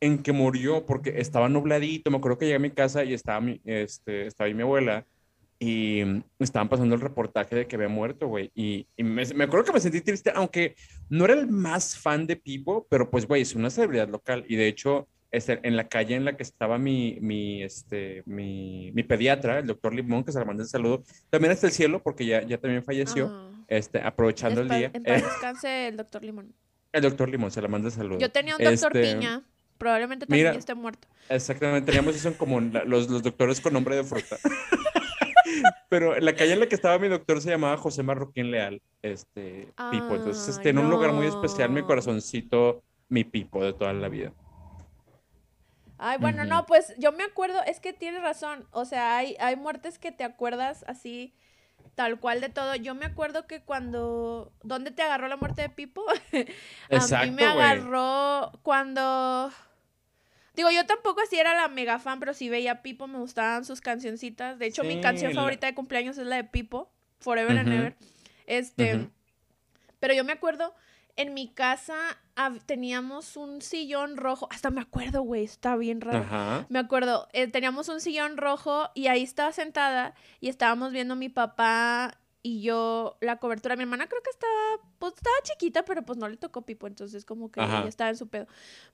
[0.00, 2.10] en que murió, porque estaba nubladito.
[2.10, 5.06] Me acuerdo que llegué a mi casa y estaba, mi, este, estaba ahí mi abuela
[5.60, 6.02] y
[6.38, 8.50] estaban pasando el reportaje de que había muerto, güey.
[8.54, 10.76] Y, me, acuerdo que me sentí triste, aunque
[11.08, 14.44] no era el más fan de Pipo, pero pues, güey, es una celebridad local.
[14.48, 18.90] Y de hecho, este, en la calle en la que estaba mi, mi, este, mi,
[18.92, 22.02] mi pediatra, el doctor Limón, que se le manda el saludo, también está el cielo,
[22.02, 23.64] porque ya, ya también falleció, ah.
[23.68, 24.90] este, aprovechando el día.
[24.94, 26.54] En paz descanse el doctor Limón.
[26.92, 28.18] El doctor Limón, se le manda saludo.
[28.18, 29.42] Yo tenía un doctor este, Piña.
[29.76, 31.06] Probablemente también esté muerto.
[31.28, 34.36] Exactamente, teníamos eso en común, los, los doctores con nombre de fruta.
[35.88, 39.72] Pero la calle en la que estaba mi doctor se llamaba José Marroquín Leal, este
[39.90, 40.14] Pipo.
[40.16, 44.32] Entonces, este, en un lugar muy especial, mi corazoncito, mi Pipo de toda la vida.
[45.98, 48.66] Ay, bueno, no, pues yo me acuerdo, es que tienes razón.
[48.70, 51.34] O sea, hay, hay muertes que te acuerdas así,
[51.96, 52.76] tal cual de todo.
[52.76, 54.52] Yo me acuerdo que cuando.
[54.62, 56.04] ¿Dónde te agarró la muerte de Pipo?
[56.90, 59.50] a mí me agarró cuando.
[60.54, 63.80] Digo, yo tampoco así era la mega fan, pero sí veía Pipo, me gustaban sus
[63.80, 64.58] cancioncitas.
[64.58, 67.96] De hecho, mi canción favorita de cumpleaños es la de Pipo, Forever and Ever.
[68.46, 69.08] Este,
[70.00, 70.74] pero yo me acuerdo,
[71.18, 71.96] en mi casa
[72.66, 76.66] teníamos un sillón rojo, hasta me acuerdo, güey, está bien raro.
[76.68, 81.28] Me acuerdo, eh, teníamos un sillón rojo y ahí estaba sentada y estábamos viendo mi
[81.28, 86.16] papá y yo la cobertura, mi hermana creo que estaba, pues estaba chiquita, pero pues
[86.16, 88.46] no le tocó pipo, entonces como que ya estaba en su pedo.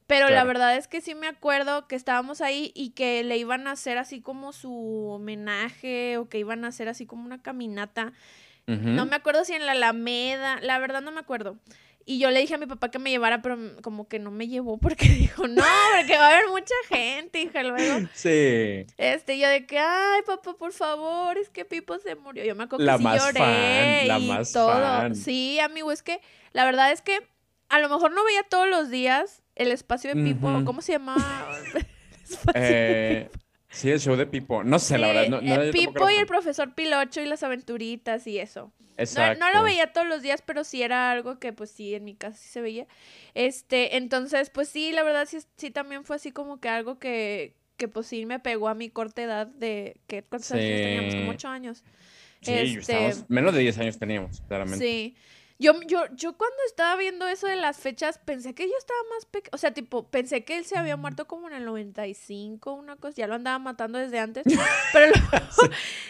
[0.07, 3.67] Pero la verdad es que sí me acuerdo que estábamos ahí y que le iban
[3.67, 4.73] a hacer así como su
[5.11, 8.15] homenaje o que iban a hacer así como una caminata.
[8.67, 11.59] No me acuerdo si en la Alameda, la verdad no me acuerdo.
[12.07, 14.47] Y yo le dije a mi papá que me llevara, pero como que no me
[14.47, 15.63] llevó porque dijo, no,
[15.97, 18.07] porque va a haber mucha gente, hija, luego.
[18.15, 18.87] Sí.
[18.99, 22.45] Este, yo de que, ay, papá, por favor, es que Pipo se murió.
[22.45, 24.73] Yo me acuerdo la que más lloré fan, la más todo.
[24.73, 25.15] Fan.
[25.15, 26.21] Sí, amigo, es que
[26.53, 27.27] la verdad es que
[27.69, 31.49] a lo mejor no veía todos los días el espacio de Pipo, ¿cómo se llamaba?
[32.55, 33.31] eh,
[33.75, 34.63] Sí, el show de Pipo.
[34.63, 35.29] No sé, la verdad.
[35.29, 38.73] No, el Pipo y el profesor Pilocho y las aventuritas y eso.
[38.97, 39.45] Exacto.
[39.45, 42.15] No, lo veía todos los días, pero sí era algo que, pues sí, en mi
[42.15, 42.87] casa sí se veía.
[43.35, 47.57] Este, entonces, pues sí, la verdad sí, sí también fue así como que algo que,
[47.77, 51.31] que pues sí me pegó a mi corta edad de que cuántos años teníamos, como
[51.31, 51.85] ocho años.
[52.41, 54.85] Sí, este, menos de diez años teníamos, claramente.
[54.85, 55.17] Sí.
[55.59, 59.25] Yo, yo, yo cuando estaba viendo eso de las fechas, pensé que yo estaba más
[59.27, 59.51] pequeño.
[59.53, 63.15] O sea, tipo, pensé que él se había muerto como en el 95, una cosa.
[63.19, 64.45] Ya lo andaba matando desde antes.
[64.93, 65.13] Pero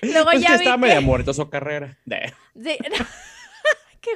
[0.03, 1.99] luego, ya que estaba media muerto su carrera.
[2.07, 2.79] Sí.
[4.01, 4.11] Qué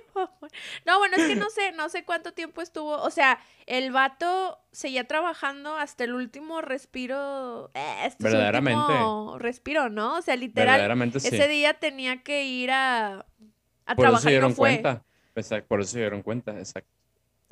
[0.85, 3.01] no, bueno, es que no sé, no sé cuánto tiempo estuvo.
[3.01, 7.71] O sea, el vato seguía trabajando hasta el último respiro.
[7.73, 8.93] Eh, Verdaderamente.
[9.39, 10.19] respiro, ¿no?
[10.19, 11.11] O sea, literal.
[11.15, 13.25] Ese día tenía que ir a,
[13.87, 14.31] a trabajar.
[14.31, 14.83] y no fue.
[14.83, 15.05] cuenta.
[15.39, 16.91] Exacto, por eso se dieron cuenta, exacto.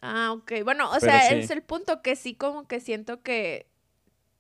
[0.01, 0.65] Ah, ok.
[0.65, 3.67] Bueno, o sea, es el punto que sí como que siento que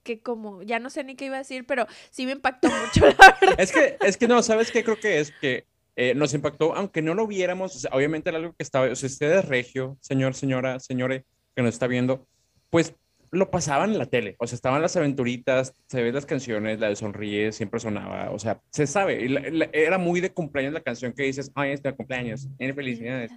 [0.06, 3.00] que como, ya no sé ni qué iba a decir, pero sí me impactó mucho,
[3.18, 3.56] la verdad.
[3.58, 4.84] Es que, es que no, ¿sabes qué?
[4.84, 8.62] Creo que es que eh, nos impactó, aunque no lo viéramos, obviamente era algo que
[8.62, 11.24] estaba, o sea, usted es regio, señor, señora, señore,
[11.56, 12.24] que nos está viendo,
[12.70, 12.94] pues
[13.30, 16.88] lo pasaban en la tele, o sea, estaban las aventuritas, se ven las canciones, la
[16.88, 19.26] de Sonríe siempre sonaba, o sea, se sabe,
[19.72, 23.32] era muy de cumpleaños la canción que dices, ay, este cumpleaños, en felicidades.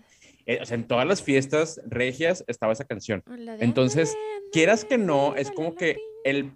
[0.45, 3.23] Eh, o sea, en todas las fiestas regias estaba esa canción.
[3.59, 4.17] Entonces,
[4.51, 6.53] quieras que no, es como que el...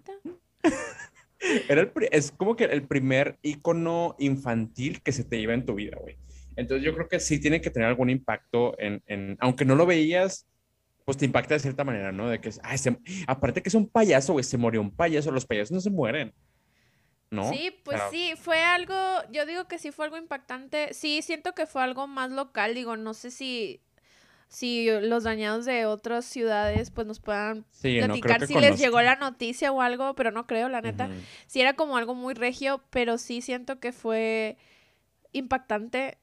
[1.68, 5.74] Era el, es como que el primer icono infantil que se te iba en tu
[5.74, 6.16] vida, güey.
[6.56, 9.84] Entonces yo creo que sí tiene que tener algún impacto en, en aunque no lo
[9.84, 10.46] veías,
[11.04, 12.28] pues te impacta de cierta manera, ¿no?
[12.28, 12.78] De que, ay,
[13.26, 16.32] aparte que es un payaso, güey, se murió un payaso, los payasos no se mueren.
[17.30, 17.50] ¿No?
[17.50, 18.94] Sí, pues sí, fue algo,
[19.32, 20.94] yo digo que sí fue algo impactante.
[20.94, 23.80] Sí, siento que fue algo más local, digo, no sé si
[24.54, 29.72] si los dañados de otras ciudades pues nos puedan platicar si les llegó la noticia
[29.72, 31.08] o algo, pero no creo, la neta.
[31.48, 34.56] Sí era como algo muy regio, pero sí siento que fue
[35.32, 36.18] impactante.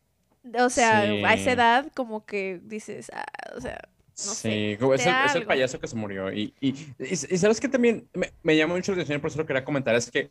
[0.57, 3.25] O sea, a esa edad como que dices, ah,
[3.57, 3.89] o sea,
[4.21, 6.31] sí, es el, payaso que se murió.
[6.31, 9.45] Y, y, y, sabes que también me, me llama mucho la atención, por eso lo
[9.45, 10.29] quería comentar, es que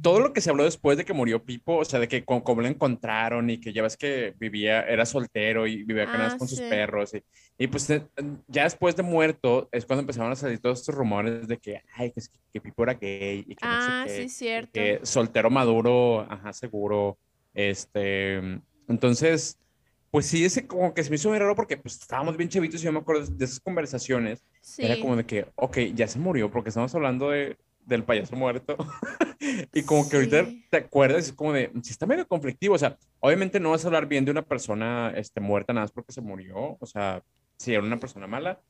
[0.00, 2.60] todo lo que se habló después de que murió Pipo, o sea, de que como,
[2.60, 6.60] lo encontraron y que ya ves que vivía, era soltero y vivía ah, con sus
[6.60, 7.14] perros.
[7.14, 7.22] Y,
[7.58, 8.06] y, pues eh,
[8.48, 12.12] ya después de muerto es cuando empezaron a salir todos estos rumores de que, ay,
[12.12, 12.22] que,
[12.52, 13.44] que Pipo era gay.
[13.46, 14.72] Y que ah, sí, cierto.
[14.72, 17.18] Que soltero maduro, ajá, seguro.
[17.52, 18.36] Este,
[18.88, 19.58] entonces,
[20.14, 22.80] pues sí, ese como que se me hizo muy raro porque pues estábamos bien chavitos
[22.80, 24.44] y yo me acuerdo de esas conversaciones.
[24.78, 28.76] Era como de que, ok, ya se murió porque estamos hablando de, del payaso muerto.
[29.74, 32.96] y como que ahorita te acuerdas, es como de, si está medio conflictivo, o sea,
[33.18, 36.20] obviamente no vas a hablar bien de una persona este, muerta nada más porque se
[36.20, 37.20] murió, o sea,
[37.56, 38.60] si era una persona mala,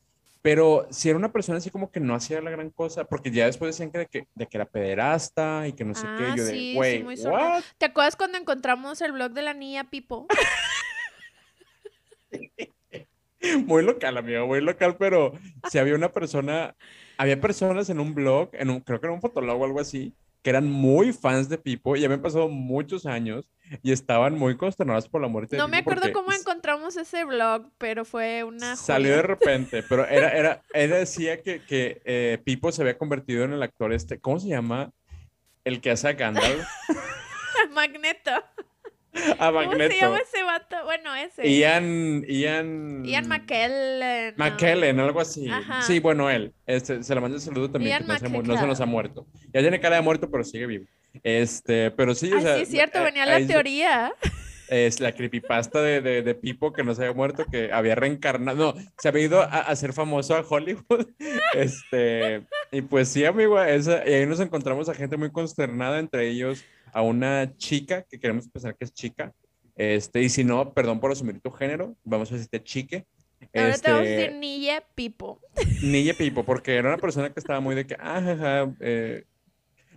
[0.40, 3.44] pero si era una persona así como que no hacía la gran cosa, porque ya
[3.44, 6.44] después decían que de que, de que era pederasta y que no sé qué, yo
[6.46, 7.04] de, güey,
[7.76, 10.26] ¿te acuerdas cuando encontramos el blog de la niña Pipo?
[13.66, 15.32] muy local, amigo, muy local, pero
[15.70, 16.74] si había una persona,
[17.16, 20.14] había personas en un blog, en un, creo que era un fotolog o algo así,
[20.42, 23.48] que eran muy fans de Pipo y habían pasado muchos años
[23.82, 25.90] y estaban muy consternados por la muerte no de Pipo.
[25.90, 28.76] No me acuerdo cómo encontramos ese blog, pero fue una.
[28.76, 33.44] Salió de repente, pero era, era, él decía que, que eh, Pipo se había convertido
[33.44, 34.90] en el actor este, ¿cómo se llama?
[35.64, 36.66] El que hace a Gandalf.
[37.72, 38.30] Magneto.
[39.38, 39.76] A Magneto.
[39.78, 40.76] ¿Cómo se llama ese vato?
[40.84, 41.48] Bueno, ese.
[41.48, 42.24] Ian.
[42.28, 43.04] Ian.
[43.04, 44.34] Ian McKellen.
[44.36, 45.48] McKellen, algo así.
[45.86, 46.52] Sí, bueno, él.
[46.66, 49.26] Este, se le manda el saludo también, que no se, no se, nos ha muerto.
[49.52, 50.86] Ya tiene cara de muerto, pero sigue vivo.
[51.22, 52.56] Este, pero sí, o sea.
[52.56, 54.12] Sí, es cierto, venía la teoría.
[54.68, 58.74] Es la creepypasta de, de, de, Pipo que no se había muerto, que había reencarnado.
[58.74, 61.06] No, se había ido a, a ser famoso a Hollywood.
[61.54, 66.28] Este, y pues sí, amigo, esa, y ahí nos encontramos a gente muy consternada, entre
[66.28, 69.34] ellos a una chica, que queremos pensar que es chica,
[69.76, 73.04] este, y si no, perdón por asumir tu género, vamos a decirte chique.
[73.52, 75.40] Ahora este, te vamos a decir Nille Pipo.
[75.82, 79.24] Nille Pipo, porque era una persona que estaba muy de que, ah, eh,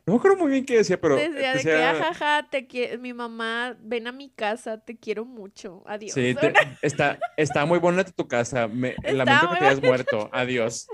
[0.08, 1.18] no me acuerdo muy bien qué decía, pero.
[1.18, 5.84] Decía, de que, ajaja, te mi mamá, ven a mi casa, te quiero mucho.
[5.86, 6.14] Adiós.
[6.14, 6.34] Sí,
[6.82, 8.68] está, está muy bonita tu casa.
[8.68, 10.30] Me, lamento que te hayas muerto.
[10.32, 10.88] Adiós.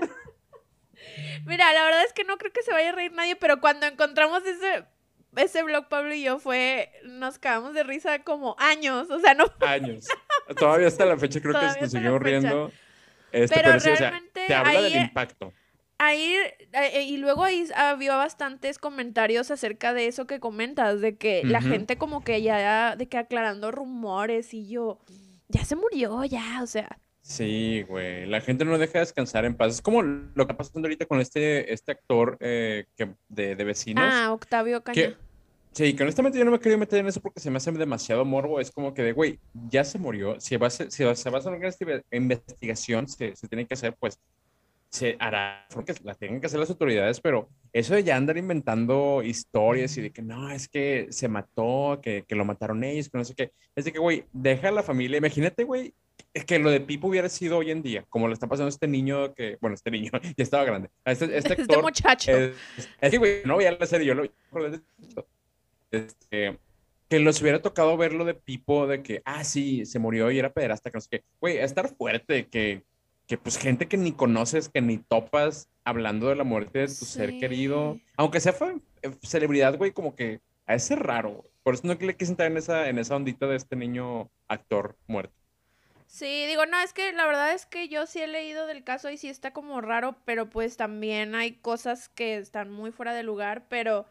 [1.46, 3.86] Mira, la verdad es que no creo que se vaya a reír nadie, pero cuando
[3.86, 4.84] encontramos ese
[5.36, 9.44] ese blog, Pablo y yo, fue, nos cagamos de risa como años, o sea, no.
[9.60, 10.06] Años.
[10.58, 12.70] Todavía hasta la fecha creo que nos seguimos riendo.
[13.32, 15.52] Este, pero, realmente te habla del impacto.
[15.98, 16.36] Ahí,
[16.72, 21.60] eh, y luego ahí había bastantes comentarios acerca de eso que comentas, de que la
[21.60, 24.98] gente como que ya, de que aclarando rumores y yo,
[25.48, 26.98] ya se murió, ya, o sea.
[27.24, 29.72] Sí, güey, la gente no deja de descansar en paz.
[29.72, 33.64] Es como lo que está pasando ahorita con este, este actor eh, que, de, de,
[33.64, 34.04] vecinos.
[34.06, 35.16] Ah, Octavio Caña.
[35.72, 38.26] Sí, que honestamente yo no me quería meter en eso porque se me hace demasiado
[38.26, 38.60] morbo.
[38.60, 40.38] Es como que de, güey, ya se murió.
[40.38, 41.70] Si, va a si se va a hacer una
[42.10, 44.20] investigación, se, se, tiene que hacer, pues
[44.90, 49.22] se hará, porque la tienen que hacer las autoridades, pero eso de ya andar inventando
[49.24, 53.18] historias y de que no, es que se mató, que, que lo mataron ellos, que
[53.18, 55.18] no sé qué, es de que, güey, deja a la familia.
[55.18, 55.94] Imagínate, güey,
[56.34, 58.70] es que lo de Pipo hubiera sido hoy en día, como le está pasando a
[58.70, 60.90] este niño que, bueno, este niño ya estaba grande.
[61.04, 62.32] Este, este, este, actor, muchacho.
[62.32, 64.24] Es, que, güey, no voy a la serie, yo lo
[65.92, 66.58] este,
[67.08, 70.38] que los hubiera tocado ver lo de Pipo, de que, ah, sí, se murió y
[70.38, 71.24] era pederasta, que no sé qué.
[71.40, 72.82] Güey, estar fuerte, que,
[73.28, 77.04] que pues gente que ni conoces, que ni topas, hablando de la muerte de tu
[77.04, 81.44] ser querido, aunque sea fue, eh, celebridad, güey, como que a ese raro.
[81.62, 84.96] Por eso no le quise entrar en esa, en esa ondita de este niño actor
[85.06, 85.43] muerto.
[86.06, 89.10] Sí, digo, no, es que la verdad es que yo sí he leído del caso
[89.10, 93.22] y sí está como raro, pero pues también hay cosas que están muy fuera de
[93.22, 94.06] lugar, pero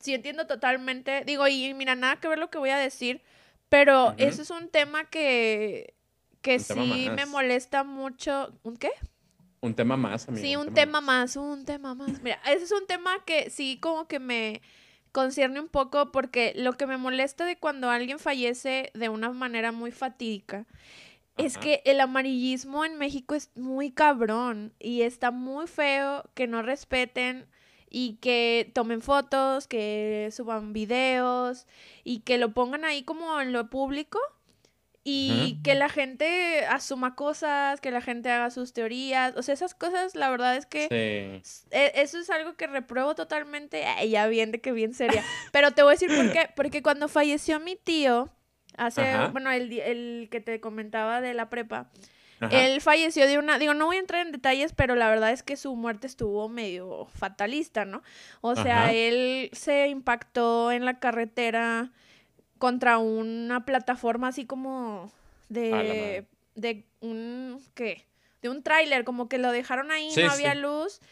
[0.00, 3.22] sí entiendo totalmente, digo, y mira, nada que ver lo que voy a decir,
[3.68, 5.94] pero eso es un tema que,
[6.42, 8.52] que sí me molesta mucho.
[8.62, 8.90] ¿Un qué?
[9.60, 10.44] Un tema más, amigo.
[10.44, 11.36] Sí, un, tema, más.
[11.36, 12.20] un tema más.
[12.22, 14.60] Mira, ese es un tema que sí como que me
[15.14, 19.70] concierne un poco porque lo que me molesta de cuando alguien fallece de una manera
[19.70, 20.66] muy fatídica
[21.36, 26.62] es que el amarillismo en México es muy cabrón y está muy feo que no
[26.62, 27.46] respeten
[27.88, 31.68] y que tomen fotos, que suban videos
[32.02, 34.18] y que lo pongan ahí como en lo público
[35.06, 39.74] y que la gente asuma cosas, que la gente haga sus teorías, o sea, esas
[39.74, 44.62] cosas, la verdad es que e, eso es algo que repruebo totalmente, ya bien de
[44.62, 48.30] que bien seria, pero te voy a decir por qué, porque cuando falleció mi tío,
[48.78, 51.90] hace, bueno, el, el que te comentaba de la prepa,
[52.50, 55.42] él falleció de una, digo, no voy a entrar en detalles, pero la verdad es
[55.42, 58.02] que su muerte estuvo medio fatalista, ¿no?
[58.40, 61.92] O sea, él se impactó en la carretera
[62.64, 65.12] contra una plataforma así como
[65.50, 68.06] de, de un, ¿qué?
[68.40, 71.02] De un tráiler, como que lo dejaron ahí, no había luz,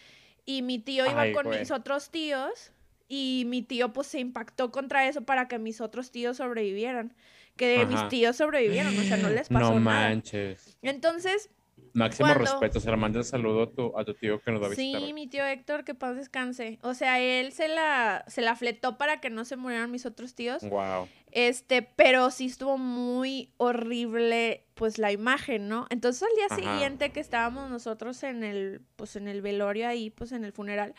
[0.46, 2.72] y mi tío iba con mis otros tíos,
[3.06, 7.12] y mi tío pues se impactó contra eso para que mis otros tíos sobrevivieran
[7.58, 10.08] que mis tíos sobrevivieron, o sea, no les pasó no nada.
[10.08, 10.78] manches.
[10.80, 11.50] Entonces,
[11.94, 14.66] Máximo respeto, se la manda el saludo a tu, a tu tío que nos va
[14.66, 15.00] a visitar.
[15.00, 16.78] Sí, mi tío Héctor, que paz descanse.
[16.82, 20.34] O sea, él se la, se la fletó para que no se murieran mis otros
[20.34, 20.62] tíos.
[20.62, 21.08] Wow.
[21.30, 25.86] Este, pero sí estuvo muy horrible, pues, la imagen, ¿no?
[25.90, 30.32] Entonces, al día siguiente que estábamos nosotros en el, pues, en el velorio ahí, pues,
[30.32, 30.94] en el funeral,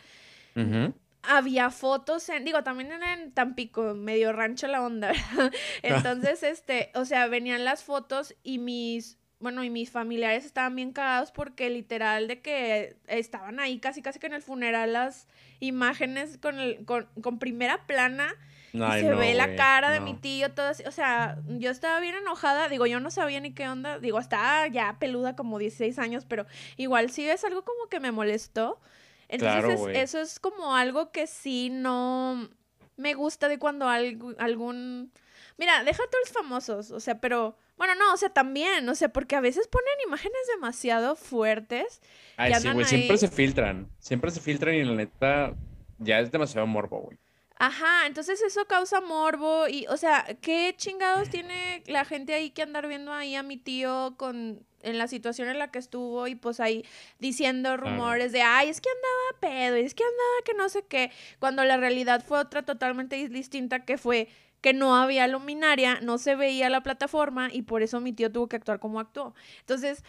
[1.24, 5.54] había fotos en, digo, también en Tampico, medio rancho la onda, ¿verdad?
[5.82, 10.94] Entonces, este, o sea, venían las fotos y mis bueno, y mis familiares estaban bien
[10.94, 15.28] cagados porque literal de que estaban ahí casi casi que en el funeral las
[15.60, 18.34] imágenes con, el, con, primera plana.
[18.72, 20.84] y se ve la cara de mi tío, todo así.
[20.86, 22.70] O sea, yo estaba bien enojada.
[22.70, 24.00] Digo, yo no sabía ni qué onda.
[24.00, 26.46] Digo, estaba ya peluda como 16 años, pero
[26.78, 28.80] igual sí es algo como que me molestó.
[29.28, 32.50] Entonces, eso es como algo que sí no
[32.96, 35.12] me gusta de cuando algún...
[35.58, 38.96] Mira, deja a todos los famosos, o sea, pero bueno, no, o sea, también, o
[38.96, 42.02] sea, porque a veces ponen imágenes demasiado fuertes.
[42.38, 45.54] Ay, sí, güey, siempre se filtran, siempre se filtran y la neta
[45.98, 47.18] ya es demasiado morbo, güey.
[47.58, 52.64] Ajá, entonces eso causa morbo y, o sea, ¿qué chingados tiene la gente ahí que
[52.64, 56.36] andar viendo ahí a mi tío con en la situación en la que estuvo y
[56.36, 56.86] pues ahí
[57.20, 61.12] diciendo rumores de, ay, es que andaba pedo, es que andaba que no sé qué,
[61.40, 64.28] cuando la realidad fue otra totalmente distinta que fue
[64.64, 68.48] que no había luminaria, no se veía la plataforma y por eso mi tío tuvo
[68.48, 69.36] que actuar como actuó.
[69.60, 70.06] Entonces,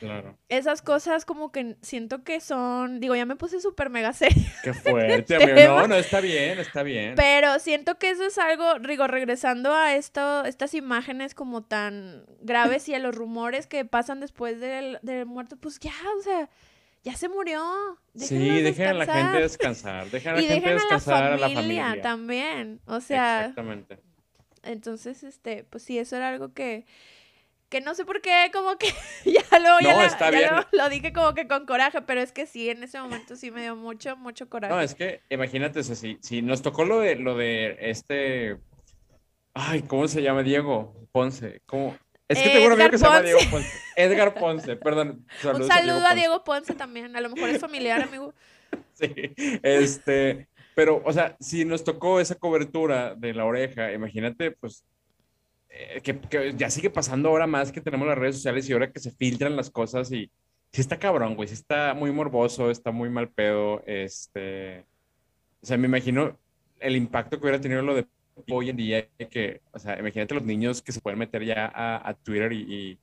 [0.48, 4.46] esas cosas como que siento que son, digo, ya me puse súper mega seria.
[4.62, 5.80] Qué fuerte, amigo.
[5.80, 7.16] No, no, está bien, está bien.
[7.16, 12.88] Pero siento que eso es algo, digo, regresando a esto, estas imágenes como tan graves
[12.88, 16.48] y a los rumores que pasan después del, del muerto, pues ya, o sea
[17.04, 17.62] ya se murió.
[18.14, 20.10] sí, dejen a la gente descansar.
[20.10, 22.80] Dejen a la gente descansar a la familia también.
[22.86, 23.40] O sea.
[23.40, 23.98] Exactamente.
[24.62, 26.86] Entonces, este, pues sí, eso era algo que,
[27.68, 28.86] que no sé por qué, como que
[29.26, 32.98] ya, lo, ya, Lo, dije como que con coraje, pero es que sí, en ese
[32.98, 34.74] momento sí me dio mucho, mucho coraje.
[34.74, 38.56] No, es que imagínate, si, si nos tocó lo de, lo de este,
[39.52, 40.42] ay, ¿cómo se llama?
[40.42, 41.94] Diego Ponce, ¿cómo?
[42.28, 43.70] Es que tengo un amigo que se llama Diego Ponce.
[43.96, 45.26] Edgar Ponce, perdón.
[45.44, 48.34] Un saludo a Diego Ponce también, a lo mejor es familiar, amigo.
[48.94, 49.12] Sí,
[49.62, 54.84] este, pero, o sea, si nos tocó esa cobertura de la oreja, imagínate, pues,
[55.68, 59.00] eh, que, ya sigue pasando ahora más que tenemos las redes sociales y ahora que
[59.00, 60.30] se filtran las cosas y
[60.72, 64.84] sí está cabrón, güey, sí está muy morboso, está muy mal pedo, este,
[65.60, 66.38] o sea, me imagino
[66.80, 68.06] el impacto que hubiera tenido lo de
[68.50, 72.14] hoy en día, que, o sea, imagínate los niños que se pueden meter ya a,
[72.14, 72.98] Twitter y,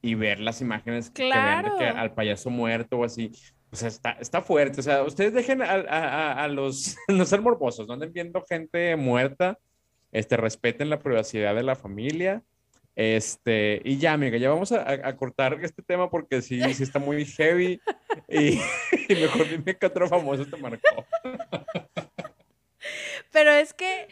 [0.00, 3.32] y, ver las imágenes que ven de que al payaso muerto o así.
[3.70, 4.80] O sea, está, está fuerte.
[4.80, 8.96] O sea, ustedes dejen a, a, a los, no ser morbosos, no anden viendo gente
[8.96, 9.58] muerta.
[10.10, 12.42] Este, respeten la privacidad de la familia.
[12.94, 16.98] Este, y ya, amiga, ya vamos a, a cortar este tema porque sí, sí está
[16.98, 17.80] muy heavy.
[18.28, 18.58] Y,
[19.08, 21.06] y mejor dime qué otro famoso te marcó.
[23.32, 24.08] Pero es que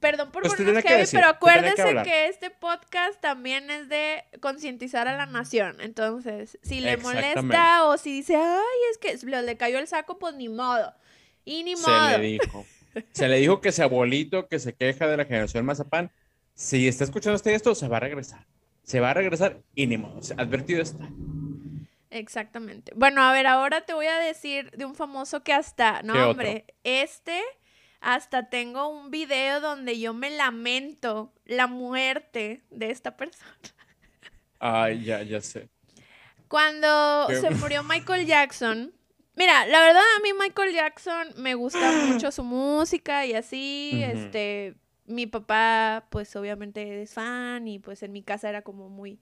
[0.00, 5.16] Perdón por pues ponernos heavy, pero acuérdese que, este podcast también es de concientizar a
[5.16, 5.76] la nación.
[5.80, 10.34] Entonces, si le molesta o si dice, ay, es que le cayó el saco, pues
[10.34, 10.94] ni modo.
[11.44, 12.08] Y ni modo.
[12.08, 12.66] Se le dijo.
[13.12, 16.10] se le dijo que ese abuelito que se queja de la generación Mazapán,
[16.54, 18.46] si está escuchando usted esto, se va a regresar.
[18.82, 20.18] Se va a regresar y ni modo.
[20.38, 21.08] Advertido está.
[22.08, 22.92] Exactamente.
[22.96, 26.64] Bueno, a ver, ahora te voy a decir de un famoso que hasta, no, hombre,
[26.84, 27.40] este
[28.00, 33.50] hasta tengo un video donde yo me lamento la muerte de esta persona.
[34.58, 35.68] Ay, ya, ya sé.
[36.48, 38.92] Cuando se murió Michael Jackson,
[39.36, 44.74] mira, la verdad a mí Michael Jackson me gusta mucho su música y así, este,
[45.06, 49.20] mi papá pues obviamente es fan y pues en mi casa era como muy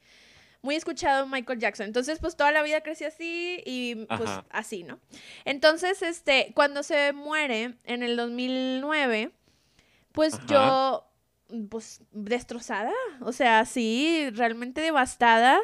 [0.63, 1.87] muy escuchado Michael Jackson.
[1.87, 4.99] Entonces, pues toda la vida crecí así y pues así, ¿no?
[5.45, 9.31] Entonces, este, cuando se muere en el 2009,
[10.13, 11.09] pues yo,
[11.71, 15.59] pues destrozada, o sea, sí, realmente devastada,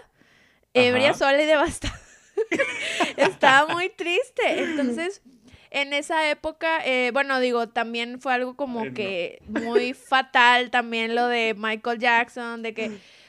[0.73, 1.99] ebria, sola y devastada.
[3.17, 4.63] Estaba muy triste.
[4.63, 5.23] Entonces,
[5.71, 11.27] en esa época, eh, bueno, digo, también fue algo como que muy fatal también lo
[11.27, 12.93] de Michael Jackson, de que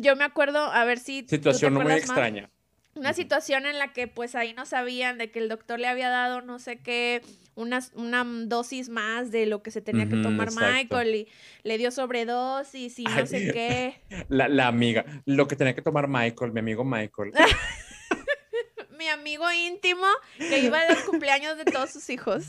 [0.00, 1.26] yo me acuerdo, a ver si...
[1.28, 2.50] Situación muy extraña.
[2.94, 6.08] Una situación en la que pues ahí no sabían de que el doctor le había
[6.08, 7.22] dado no sé qué,
[7.54, 11.28] una, una dosis más de lo que se tenía que tomar Michael y
[11.62, 14.00] le dio sobredosis y no sé qué.
[14.28, 17.32] La, la amiga, lo que tenía que tomar Michael, mi amigo Michael.
[18.98, 20.06] mi amigo íntimo
[20.36, 22.44] que iba a los cumpleaños de todos sus hijos.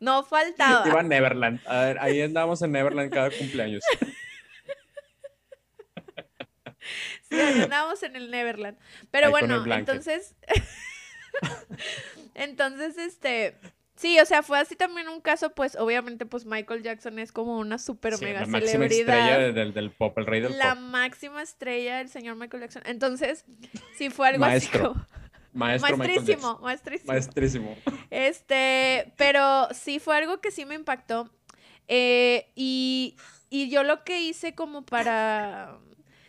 [0.00, 0.86] No faltaba.
[0.86, 1.60] Iba a Neverland.
[1.66, 3.84] A ver, ahí andábamos en Neverland cada cumpleaños.
[7.28, 8.78] Sí, andábamos en el Neverland.
[9.10, 10.34] Pero bueno, entonces.
[12.34, 13.56] entonces, este.
[13.96, 17.58] Sí, o sea, fue así también un caso, pues, obviamente, pues Michael Jackson es como
[17.58, 20.74] una super mega la máxima estrella del, pop, el rey del la pop.
[20.74, 22.82] La máxima estrella del señor Michael Jackson.
[22.86, 23.44] Entonces,
[23.96, 24.94] sí fue algo Maestro.
[24.94, 27.12] así Maestro maestrísimo, maestrísimo.
[27.12, 27.76] Maestrísimo.
[28.10, 31.30] Este, pero sí fue algo que sí me impactó.
[31.86, 33.16] Eh, y,
[33.48, 35.78] y yo lo que hice como para...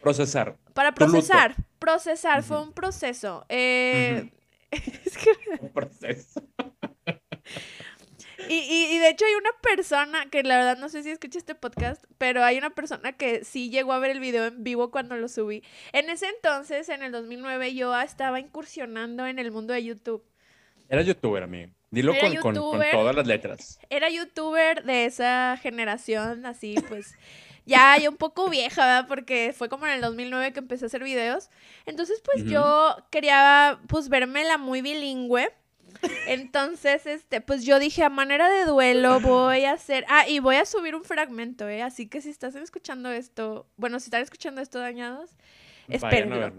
[0.06, 0.56] Procesar.
[0.76, 1.56] Para procesar.
[1.80, 3.44] Procesar, fue un proceso.
[3.50, 4.32] Eh,
[4.70, 5.32] es que...
[5.62, 6.44] Un proceso.
[8.48, 11.56] Y, y, de hecho hay una persona que la verdad no sé si escucha este
[11.56, 15.16] podcast, pero hay una persona que sí llegó a ver el video en vivo cuando
[15.16, 15.64] lo subí.
[15.94, 20.24] En ese entonces, en el 2009, yo estaba incursionando en el mundo de YouTube.
[20.90, 21.72] Era youtuber, amigo.
[21.90, 23.80] Dilo con, con, todas las letras.
[23.90, 27.16] Era youtuber de esa generación, así pues.
[27.66, 29.08] Ya, ya un poco vieja, ¿verdad?
[29.08, 31.50] Porque fue como en el 2009 que empecé a hacer videos.
[31.86, 35.52] Entonces, pues yo quería, pues, verme la muy bilingüe.
[36.28, 40.06] Entonces, este, pues yo dije, a manera de duelo voy a hacer...
[40.10, 41.82] Ah, y voy a subir un fragmento, ¿eh?
[41.82, 45.32] Así que si estás escuchando esto, bueno, si están escuchando esto dañados,
[45.88, 46.52] espérenlo.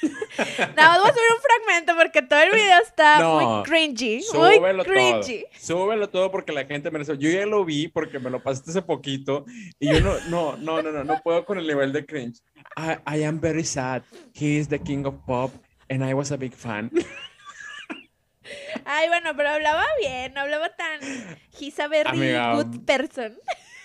[0.76, 4.22] Nada más voy a subir un fragmento porque todo el video está muy cringy.
[4.22, 5.42] Súbelo cringy.
[5.42, 5.60] todo.
[5.60, 7.18] Súbelo todo porque la gente merece.
[7.18, 9.44] Yo ya lo vi porque me lo pasaste hace poquito
[9.78, 12.40] y yo no, no, no, no, no, no puedo con el nivel de cringe.
[12.76, 14.02] I, I am very sad.
[14.34, 15.50] He is the king of pop
[15.90, 16.90] and I was a big fan.
[18.84, 21.00] Ay, bueno, pero hablaba bien, no hablaba tan.
[21.58, 23.36] He's a very good person.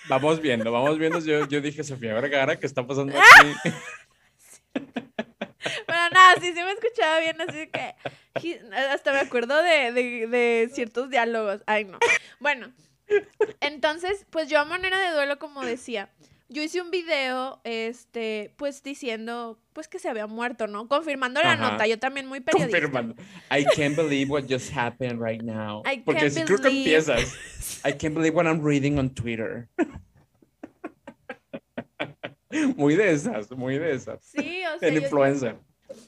[0.08, 1.20] Vamos viendo, vamos viendo.
[1.20, 3.70] Yo, yo dije, Sofía Vergara, ¿qué está pasando aquí?
[5.88, 7.96] Bueno, nada, sí, sí me escuchaba bien, así que
[8.92, 11.62] hasta me acuerdo de, de, de, ciertos diálogos.
[11.66, 12.00] Ay, no.
[12.42, 12.74] Bueno,
[13.62, 16.10] entonces, pues yo a manera de duelo, como decía,
[16.50, 20.88] yo hice un video, este, pues diciendo, pues que se había muerto, ¿no?
[20.88, 22.80] Confirmando la nota, yo también muy periodista.
[22.80, 23.16] Confirmando.
[23.50, 25.82] I can't believe what just happened right now.
[26.06, 27.34] Porque si creo que empiezas.
[27.86, 29.68] I can't believe what I'm reading on Twitter.
[32.78, 34.24] muy de esas, muy de esas.
[34.24, 34.90] Sí, o sea.
[34.90, 35.58] El influencer.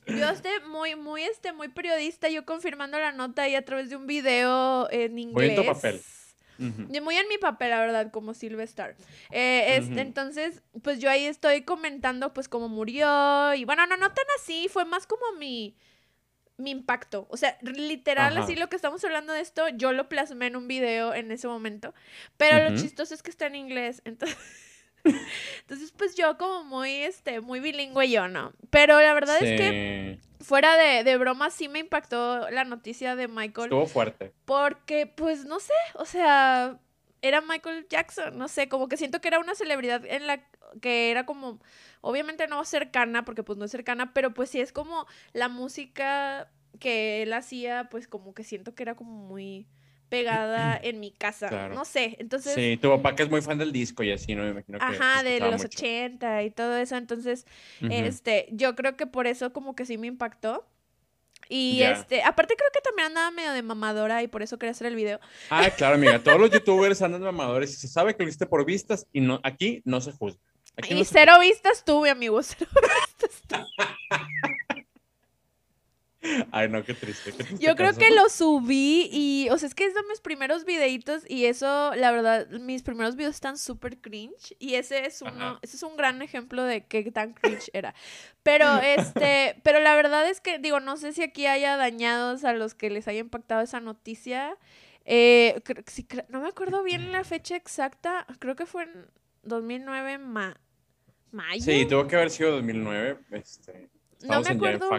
[0.08, 3.96] Yo estoy muy, muy, este, muy periodista, yo confirmando la nota ahí a través de
[3.96, 5.34] un video en inglés.
[5.34, 6.02] Muy en tu papel.
[6.58, 8.96] Muy en mi papel, la verdad, como Sylvester.
[9.32, 13.54] Eh, este, Entonces, pues yo ahí estoy comentando, pues, cómo murió.
[13.54, 15.76] Y bueno, no, no tan así, fue más como mi,
[16.58, 17.28] mi impacto.
[17.30, 20.68] O sea, literal, así lo que estamos hablando de esto, yo lo plasmé en un
[20.68, 21.94] video en ese momento.
[22.38, 24.02] Pero lo chistoso es que está en inglés.
[24.06, 24.38] Entonces.
[25.62, 28.54] Entonces, pues yo como muy, este, muy bilingüe yo, ¿no?
[28.70, 33.28] Pero la verdad es que fuera de, de broma sí me impactó la noticia de
[33.28, 33.68] Michael.
[33.68, 34.34] Estuvo fuerte.
[34.46, 36.80] Porque, pues, no sé, o sea,
[37.22, 40.44] era Michael Jackson, no sé, como que siento que era una celebridad en la
[40.82, 41.60] que era como,
[42.02, 46.52] obviamente no cercana, porque pues no es cercana, pero pues sí es como la música
[46.80, 49.68] que él hacía, pues como que siento que era como muy
[50.16, 51.70] pegada en mi casa.
[51.70, 52.54] No sé, entonces...
[52.54, 54.44] Sí, tu papá que es muy fan del disco y así, ¿no?
[54.44, 56.96] Me imagino que Ajá, de los 80 y todo eso.
[56.96, 57.46] Entonces,
[57.82, 60.66] este, yo creo que por eso como que sí me impactó.
[61.48, 64.88] Y este, aparte creo que también andaba medio de mamadora y por eso quería hacer
[64.88, 65.20] el video.
[65.52, 68.66] Ah, claro, amiga, todos los youtubers andan mamadores y se sabe que lo hiciste por
[68.66, 70.40] vistas y no, aquí no se juzga.
[70.90, 73.56] y cero vistas tuve, amigo, cero vistas tú.
[76.52, 77.34] Ay, no, qué triste.
[77.60, 81.24] Yo creo que lo subí y, o sea, es que es de mis primeros videitos
[81.30, 85.78] y eso, la verdad, mis primeros videos están súper cringe y ese es uno, ese
[85.78, 87.94] es un gran ejemplo de qué tan cringe era.
[88.44, 92.54] Pero, este, pero la verdad es que, digo, no sé si aquí haya dañados a
[92.54, 94.58] los que les haya impactado esa noticia.
[95.06, 95.62] Eh,
[96.30, 99.08] no me acuerdo bien la fecha exacta, creo que fue en
[99.44, 100.60] 2009, ma
[101.32, 101.62] mayo.
[101.62, 103.90] Sí, tuvo que haber sido 2009, este,
[104.24, 104.90] no me acuerdo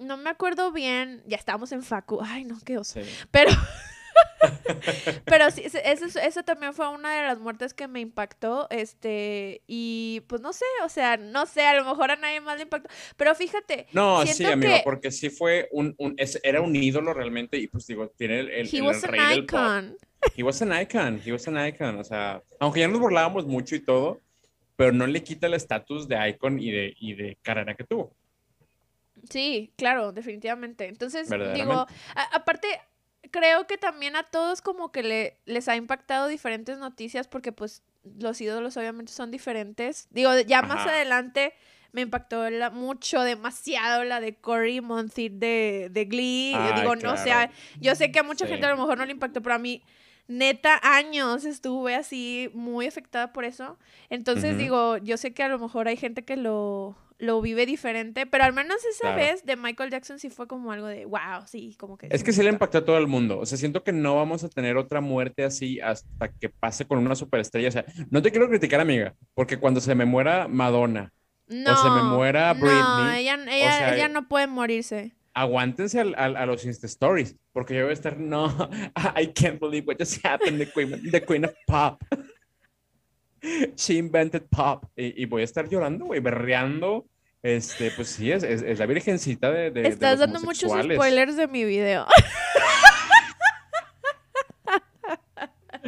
[0.00, 3.00] no me acuerdo bien, ya estábamos en Facu, ay no, qué oso.
[3.30, 3.50] Pero,
[5.24, 10.22] pero sí, eso, eso también fue una de las muertes que me impactó, este, y
[10.26, 12.88] pues no sé, o sea, no sé, a lo mejor a nadie más le impactó,
[13.16, 13.86] pero fíjate.
[13.92, 18.08] No, sí, amigo, porque sí fue un, un era un ídolo realmente, y pues digo,
[18.16, 19.96] tiene el, el, He was an icon.
[20.36, 23.74] He was an icon, he was an icon, o sea, aunque ya nos burlábamos mucho
[23.74, 24.20] y todo,
[24.76, 28.14] pero no le quita el estatus de icon y de, y de carrera que tuvo.
[29.28, 30.86] Sí, claro, definitivamente.
[30.88, 31.86] Entonces, digo,
[32.32, 32.68] aparte,
[33.30, 37.82] creo que también a todos como que le, les ha impactado diferentes noticias porque pues
[38.18, 40.08] los ídolos obviamente son diferentes.
[40.10, 41.54] Digo, ya más adelante
[41.92, 46.56] me impactó la, mucho, demasiado la de Cory Monteith de, de Glee.
[46.76, 47.50] digo, no, o sea,
[47.80, 49.82] yo sé que a mucha gente a lo mejor no le impactó, pero a mí
[50.28, 53.78] neta años estuve así muy afectada por eso.
[54.08, 58.26] Entonces digo, yo sé que a lo mejor hay gente que lo, lo vive diferente,
[58.26, 61.76] pero al menos esa vez de Michael Jackson sí fue como algo de wow, sí,
[61.78, 62.08] como que...
[62.10, 64.42] Es que sí le impactó a todo el mundo, o sea, siento que no vamos
[64.42, 68.30] a tener otra muerte así hasta que pase con una superestrella, o sea, no te
[68.30, 71.12] quiero criticar, amiga, porque cuando se me muera Madonna,
[71.48, 72.72] o se me muera Britney...
[72.72, 77.94] No, ella, ella, no puede morirse aguántense a los Insta Stories, porque yo voy a
[77.94, 78.48] estar, no,
[79.16, 82.02] I can't believe what just happened, the Queen, the queen of Pop.
[83.76, 84.86] She invented pop.
[84.96, 87.06] Y, voy a estar llorando, güey, berreando
[87.42, 91.64] este, pues sí, es, es, la virgencita de, de Estás dando muchos spoilers de mi
[91.64, 92.06] video.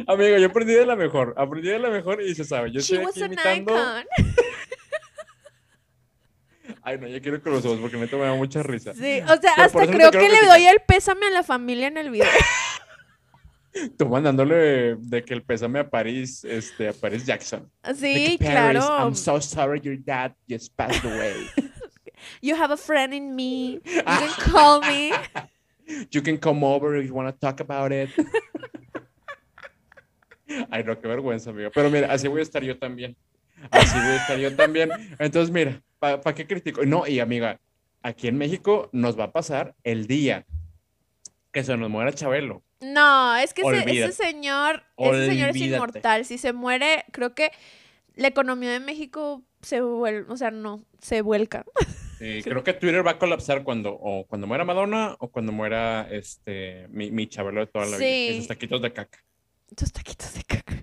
[0.07, 2.97] Amigo, yo aprendí de la mejor, aprendí de la mejor y se sabe, yo estoy
[2.97, 3.75] aquí imitando...
[6.85, 8.93] Ay, no, ya quiero con los ojos porque me da mucha risa.
[8.93, 12.09] Sí, o sea, hasta creo que le doy el pésame a la familia en el
[12.09, 12.27] video.
[13.97, 17.69] Tú mandándole de que el pésame a Paris, este, a Paris Jackson.
[17.95, 18.81] Sí, claro.
[18.81, 21.47] I'm so sorry your dad just passed away.
[22.41, 23.79] you have a friend in me.
[23.85, 25.11] You can call me.
[26.11, 28.09] You can come over if you want to talk about it.
[30.69, 31.71] Ay, no, qué vergüenza, amigo.
[31.73, 33.15] Pero mira, así voy a estar yo también.
[33.71, 34.89] Así voy a estar yo también.
[35.17, 36.85] Entonces, mira, ¿para qué critico?
[36.85, 37.59] No, y amiga,
[38.03, 40.45] aquí en México nos va a pasar el día
[41.51, 42.63] que se nos muera Chabelo.
[42.83, 46.25] No, es que ese, señor, ese señor es inmortal.
[46.25, 47.51] Si se muere, creo que
[48.15, 51.65] la economía de México se vuelve, o sea, no, se vuelca.
[52.43, 56.87] creo que Twitter va a colapsar cuando, o cuando muera Madonna o cuando muera este
[56.89, 58.07] mi, mi Chabelo de toda la vida.
[58.07, 59.19] Esos taquitos de caca.
[59.75, 60.73] Esos taquitos de caca.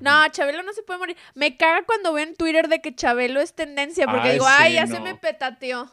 [0.00, 1.16] No, Chabelo no se puede morir.
[1.34, 4.86] Me caga cuando veo en Twitter de que Chabelo es tendencia, porque digo, ay, ya
[4.86, 5.90] se me petateó.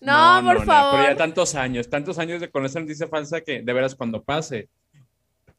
[0.00, 1.00] No, por favor.
[1.00, 4.22] pero ya tantos años, tantos años de con esa noticia falsa que de veras cuando
[4.22, 4.68] pase,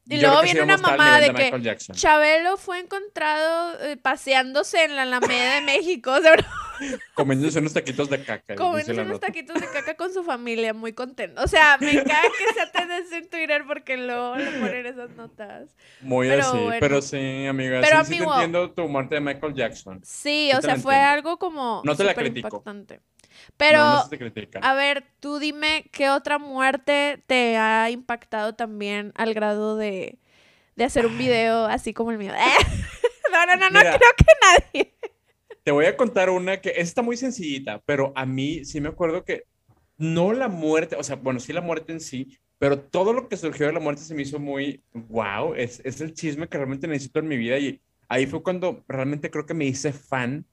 [0.08, 5.56] y luego viene una mamada de, que Chabelo fue encontrado eh, paseándose en la Alameda
[5.56, 6.12] de México.
[6.12, 6.20] O
[7.14, 8.54] Comiéndose unos taquitos de caca.
[8.54, 11.42] Comiéndose unos taquitos de caca con su familia, muy contento.
[11.42, 15.74] O sea, me encanta que sea tendencia en Twitter porque luego le ponen esas notas.
[16.00, 17.80] Muy así, pero sí, amiga.
[17.80, 20.00] Pero sí, amigo, sí te entiendo tu muerte de Michael Jackson.
[20.04, 21.82] Sí, o sea, fue algo como.
[21.84, 22.48] No te la critico.
[22.48, 23.00] Impactante.
[23.56, 29.95] Pero, a ver, tú dime qué otra muerte te ha impactado también al grado de,
[30.78, 32.32] hacer un video así como el mío.
[33.32, 34.94] no, no, no, no creo que nadie.
[35.62, 39.24] Te voy a contar una que está muy sencillita, pero a mí sí me acuerdo
[39.24, 39.44] que
[39.98, 43.36] no la muerte, o sea, bueno, sí la muerte en sí, pero todo lo que
[43.36, 46.86] surgió de la muerte se me hizo muy, wow, es, es el chisme que realmente
[46.86, 50.46] necesito en mi vida y ahí fue cuando realmente creo que me hice fan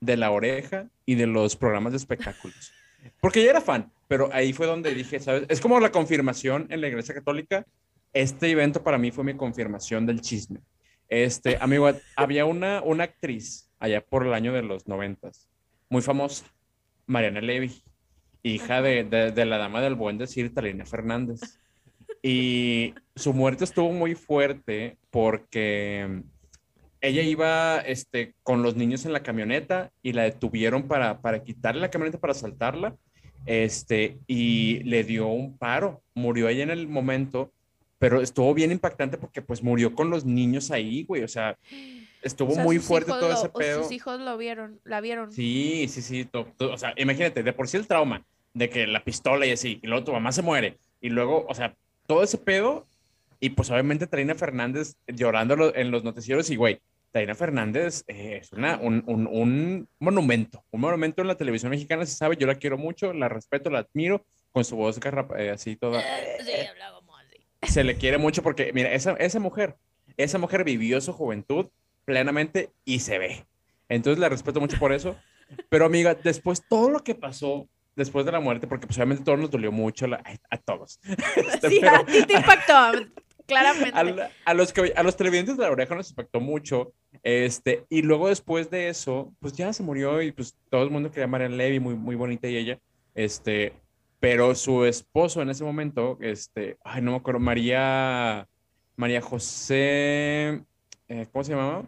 [0.00, 2.72] de la oreja y de los programas de espectáculos.
[3.20, 5.44] Porque yo era fan, pero ahí fue donde dije, ¿sabes?
[5.48, 7.66] Es como la confirmación en la Iglesia Católica.
[8.12, 10.60] Este evento para mí fue mi confirmación del chisme.
[11.08, 15.48] Este, amigo, había una, una actriz allá por el año de los noventas,
[15.88, 16.44] muy famosa,
[17.06, 17.82] Mariana Levy,
[18.42, 21.40] hija de, de, la dama del buen decir, Talina Fernández.
[22.22, 26.22] Y su muerte estuvo muy fuerte porque
[27.00, 31.80] ella iba este, con los niños en la camioneta y la detuvieron para, para quitarle
[31.80, 32.96] la camioneta para saltarla
[33.46, 36.02] este, y le dio un paro.
[36.14, 37.52] Murió ella en el momento,
[38.00, 41.58] pero estuvo bien impactante porque pues murió con los niños ahí, güey, o sea,
[42.22, 43.82] estuvo muy fuerte todo ese pedo.
[43.82, 45.30] Sus hijos lo vieron, la vieron.
[45.30, 48.24] Sí, sí, sí, o sea, imagínate, de por sí el trauma
[48.54, 51.54] de que la pistola y así, y luego tu mamá se muere, y luego, o
[51.54, 51.76] sea,
[52.06, 52.86] todo ese pedo,
[53.38, 56.80] y pues obviamente Trina Fernández llorando en los noticieros y, güey,
[57.12, 62.14] Taina Fernández eh, es una, un, un, monumento, un monumento en la televisión mexicana, se
[62.14, 64.98] sabe, yo la quiero mucho, la respeto, la admiro, con su voz
[65.36, 66.00] eh, así toda.
[66.00, 66.99] Eh, sí, habla como así.
[67.62, 69.76] Se le quiere mucho porque, mira, esa, esa mujer,
[70.16, 71.66] esa mujer vivió su juventud
[72.04, 73.46] plenamente y se ve.
[73.88, 75.16] Entonces la respeto mucho por eso.
[75.68, 79.36] Pero amiga, después todo lo que pasó después de la muerte, porque pues obviamente todo
[79.36, 81.00] nos dolió mucho a, todos.
[81.36, 83.06] Este, sí, a ti te impactó.
[83.46, 84.30] Claramente.
[84.44, 86.92] A, los que, a los televidentes de la oreja nos impactó mucho.
[87.24, 91.10] Este, y luego después de eso, pues ya se murió y pues todo el mundo
[91.10, 92.78] quería a Marianne Levy, muy, muy bonita y ella.
[93.14, 93.72] Este,
[94.20, 98.46] pero su esposo en ese momento, este, ay, no me acuerdo, María,
[98.96, 100.62] María José,
[101.08, 101.82] eh, ¿cómo se llamaba?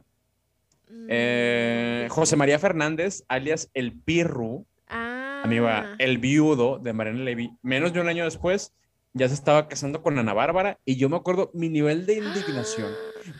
[0.89, 5.43] Mm, eh, José María Fernández, alias El Pirru, ah.
[5.45, 8.73] amiga, el viudo de Marianne Levy, menos de un año después,
[9.13, 12.91] ya se estaba casando con Ana Bárbara y yo me acuerdo mi nivel de indignación,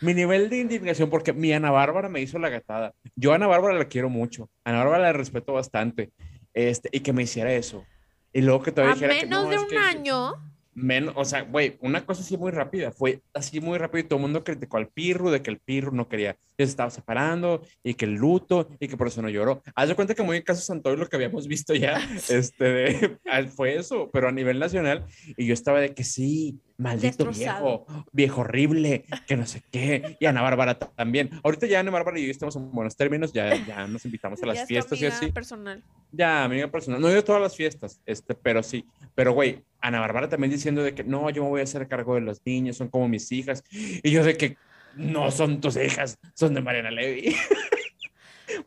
[0.01, 2.93] mi nivel de indignación porque mi Ana Bárbara me hizo la gatada.
[3.15, 6.11] Yo a Ana Bárbara la quiero mucho, a Ana Bárbara la respeto bastante,
[6.53, 7.83] este, y que me hiciera eso.
[8.33, 10.33] Y luego que todavía dijera menos de un año.
[10.73, 14.17] menos, o sea, güey, una cosa así muy rápida, fue así muy rápido y todo
[14.17, 17.61] el mundo criticó al Pirru de que el Pirru no quería, que se estaba separando
[17.83, 19.61] y que el luto y que por eso no lloró.
[19.75, 21.97] Haz de cuenta que muy en caso Santoy lo que habíamos visto ya,
[22.29, 23.17] este,
[23.55, 25.05] fue eso, pero a nivel nacional
[25.37, 30.25] y yo estaba de que sí, maldito viejo, viejo horrible, que no sé qué, y
[30.25, 31.29] Ana Bárbara también.
[31.43, 34.45] Ahorita ya Ana Bárbara y yo estamos en buenos términos, ya, ya nos invitamos a
[34.45, 35.31] las fiestas y así.
[35.31, 35.83] personal.
[36.11, 37.01] Ya, amiga personal.
[37.01, 38.85] No he ido a todas las fiestas, este, pero sí.
[39.15, 42.15] Pero, güey, Ana Bárbara también diciendo de que no, yo me voy a hacer cargo
[42.15, 43.63] de los niños, son como mis hijas.
[43.71, 44.57] Y yo de que
[44.95, 47.35] no son tus hijas, son de Mariana Levy.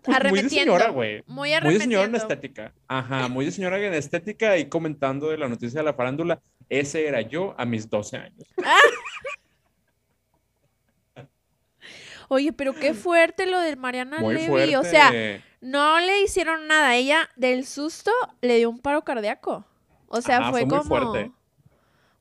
[0.03, 1.23] Pues muy de señora, güey.
[1.27, 2.73] Muy, muy de señora en estética.
[2.89, 6.41] Ajá, muy de señora en estética y comentando de la noticia de la farándula.
[6.69, 8.49] Ese era yo a mis 12 años.
[12.29, 14.75] Oye, pero qué fuerte lo del Mariana Levy.
[14.75, 15.13] O sea,
[15.61, 16.97] no le hicieron nada.
[16.97, 18.11] Ella, del susto,
[18.41, 19.65] le dio un paro cardíaco.
[20.09, 20.83] O sea, fue, como.
[20.83, 21.31] fuerte.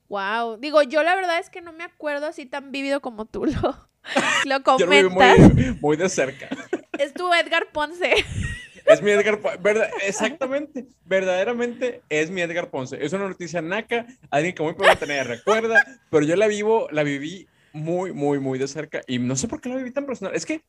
[0.10, 0.58] Wow.
[0.58, 3.90] Digo, yo la verdad es que no me acuerdo así tan vívido como tú lo,
[4.46, 5.54] lo comentas.
[5.54, 6.50] muy, muy, de cerca.
[6.98, 8.14] Es tu Edgar Ponce.
[8.86, 9.90] Es mi Edgar Ponce.
[10.08, 10.86] exactamente.
[11.06, 13.04] Verdaderamente es mi Edgar Ponce.
[13.04, 14.06] Es una noticia naca.
[14.30, 15.86] Alguien que muy probablemente nadie recuerda.
[16.10, 19.02] Pero yo la vivo, la viví muy, muy, muy de cerca.
[19.08, 20.36] Y no sé por qué la viví tan personal.
[20.36, 20.62] Es que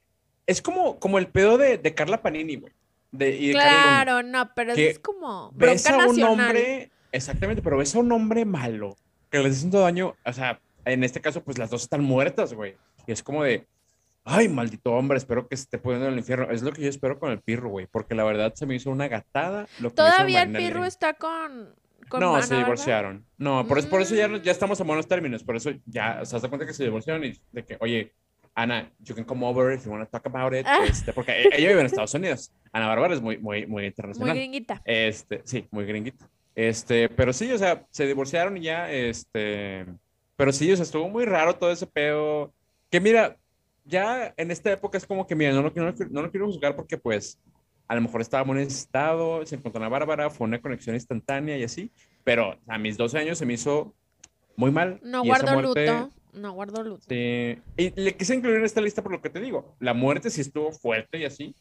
[0.46, 2.72] es como, como el pedo de, de Carla Panini, güey.
[3.12, 5.50] De, claro, no, pero es como.
[5.54, 8.96] Ves a un hombre Exactamente, pero ves a un hombre malo
[9.30, 12.52] que le hace todo daño, o sea, en este caso, pues las dos están muertas,
[12.52, 12.76] güey.
[13.06, 13.66] Y es como de,
[14.24, 16.50] ay, maldito hombre, espero que se esté poniendo en el infierno.
[16.50, 18.90] Es lo que yo espero con el pirro, güey, porque la verdad se me hizo
[18.90, 19.66] una gatada.
[19.80, 21.74] Lo que Todavía el pirro está con...
[22.18, 23.24] no, se divorciaron.
[23.38, 24.42] No, por, eso, por eso ya, mm.
[24.42, 25.44] ya estamos en buenos términos.
[25.44, 28.12] Por eso ya, o sea, se cuenta que se divorciaron y de que, oye,
[28.56, 30.66] Ana, you can come over if you want to talk about it.
[30.66, 30.84] Ah.
[30.88, 32.50] Este, porque e, ella vive en Estados Unidos.
[32.72, 34.30] Ana Bárbara es muy, muy, muy internacional.
[34.30, 34.80] Muy gringuita.
[34.84, 36.26] Este, sí, muy gringuita.
[36.54, 39.84] Este, pero sí, o sea, se divorciaron y ya, este,
[40.36, 42.54] pero sí, o sea, estuvo muy raro todo ese pedo.
[42.90, 43.36] Que mira,
[43.84, 46.76] ya en esta época es como que, mira, no, no, no, no lo quiero juzgar
[46.76, 47.38] porque pues
[47.88, 51.62] a lo mejor estaba muy necesitado, se encontró una Bárbara, fue una conexión instantánea y
[51.62, 51.90] así,
[52.24, 53.94] pero a mis 12 años se me hizo
[54.56, 55.00] muy mal.
[55.02, 57.04] No guardo luto, no guardo luto.
[57.08, 60.30] Sí, y le quise incluir en esta lista por lo que te digo, la muerte
[60.30, 61.54] sí estuvo fuerte y así,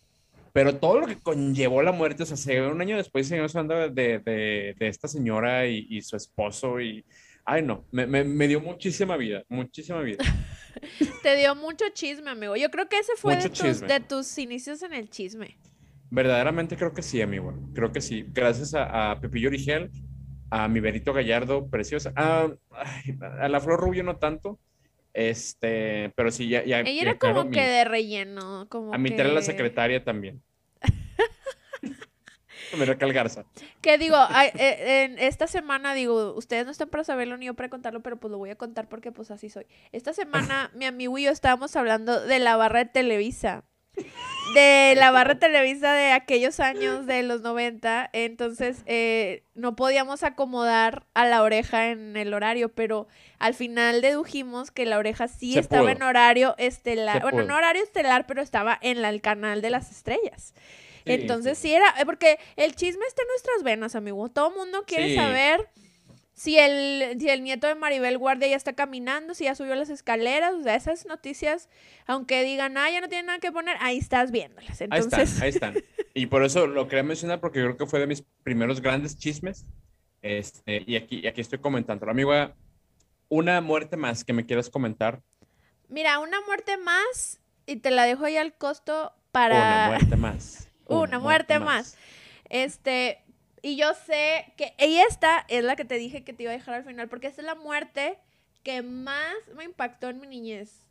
[0.52, 4.20] pero todo lo que conllevó la muerte, o sea, un año después seguimos hablando de,
[4.20, 7.06] de, de esta señora y, y, su esposo y,
[7.44, 10.24] ay no, me, me, me, dio muchísima vida, muchísima vida.
[11.24, 12.56] Te dio mucho chisme, amigo.
[12.56, 15.58] Yo creo que ese fue de tus, de tus, inicios en el chisme.
[16.10, 17.54] Verdaderamente creo que sí, amigo.
[17.74, 18.26] Creo que sí.
[18.30, 19.92] Gracias a, a Pepillo Origel,
[20.50, 22.14] a mi Berito Gallardo, preciosa.
[22.16, 22.50] A,
[23.40, 24.60] a la Flor Rubio no tanto,
[25.16, 26.66] este, pero sí, ya.
[26.66, 28.68] ya Ella era como que de relleno.
[28.68, 29.24] Como a mi que...
[29.24, 30.44] la secretaria también.
[32.76, 33.46] Mira Garza.
[33.82, 34.18] Que digo,
[34.58, 38.18] eh, en esta semana, digo, ustedes no están para saberlo ni yo para contarlo, pero
[38.18, 39.66] pues lo voy a contar porque pues así soy.
[39.92, 43.64] Esta semana mi amigo y yo estábamos hablando de la barra de Televisa
[44.54, 51.06] de la barra Televisa de aquellos años de los 90, entonces eh, no podíamos acomodar
[51.14, 53.08] a la oreja en el horario, pero
[53.40, 58.28] al final dedujimos que la oreja sí estaba en horario estelar, bueno, no horario estelar,
[58.28, 60.54] pero estaba en el canal de las estrellas.
[61.06, 61.74] Entonces sí.
[61.74, 64.28] era, eh, porque el chisme está en nuestras venas, amigo.
[64.30, 65.70] Todo mundo quiere saber
[66.34, 69.90] si el, si el nieto de Maribel Guardia ya está caminando, si ya subió las
[69.90, 71.70] escaleras, o sea, esas noticias,
[72.08, 74.82] aunque digan, ah, ya no tienen nada que poner, ahí estás viéndolas.
[74.82, 75.42] Entonces...
[75.42, 76.06] Ahí están, ahí están.
[76.14, 79.66] Y por eso lo quería mencionar porque creo que fue de mis primeros grandes chismes.
[80.22, 82.10] Este, y aquí, y aquí estoy comentando.
[82.10, 82.34] Amigo,
[83.30, 85.22] una muerte más que me quieras comentar.
[85.88, 89.56] Mira, una muerte más y te la dejo ahí al costo para...
[89.56, 90.70] Una muerte más.
[90.88, 91.98] Una, muerte, más.
[92.50, 93.24] Este,
[93.62, 96.56] y yo sé que y esta es la que te dije que te iba a
[96.56, 98.18] dejar al final, porque esta es la muerte
[98.64, 100.86] que más me impactó en mi niñez.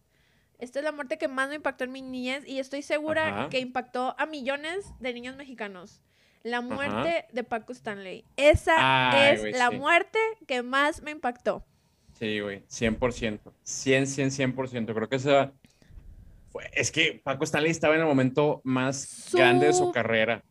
[0.59, 3.59] Esta es la muerte que más me impactó en mi niñez y estoy segura que
[3.59, 6.01] impactó a millones de niños mexicanos.
[6.43, 8.25] La muerte de Paco Stanley.
[8.37, 11.65] Esa es la muerte que más me impactó.
[12.19, 13.41] Sí, güey, 100%.
[13.63, 14.95] 100, 100, 100%.
[14.95, 15.53] Creo que esa...
[16.55, 16.71] Fue...
[16.73, 20.45] Es que Paco Stanley estaba en el momento más grande de su carrera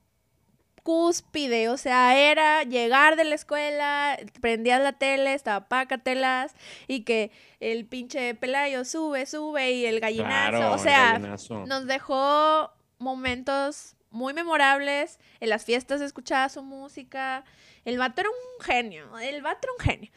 [0.83, 6.53] cúspide, o sea, era llegar de la escuela, prendías la tele, estaba pácatelas
[6.89, 7.31] y que
[7.61, 11.19] el pinche Pelayo sube, sube y el gallinazo, o sea,
[11.65, 17.45] nos dejó momentos muy memorables, en las fiestas escuchaba su música,
[17.85, 20.11] el vato era un genio, el vato era un genio.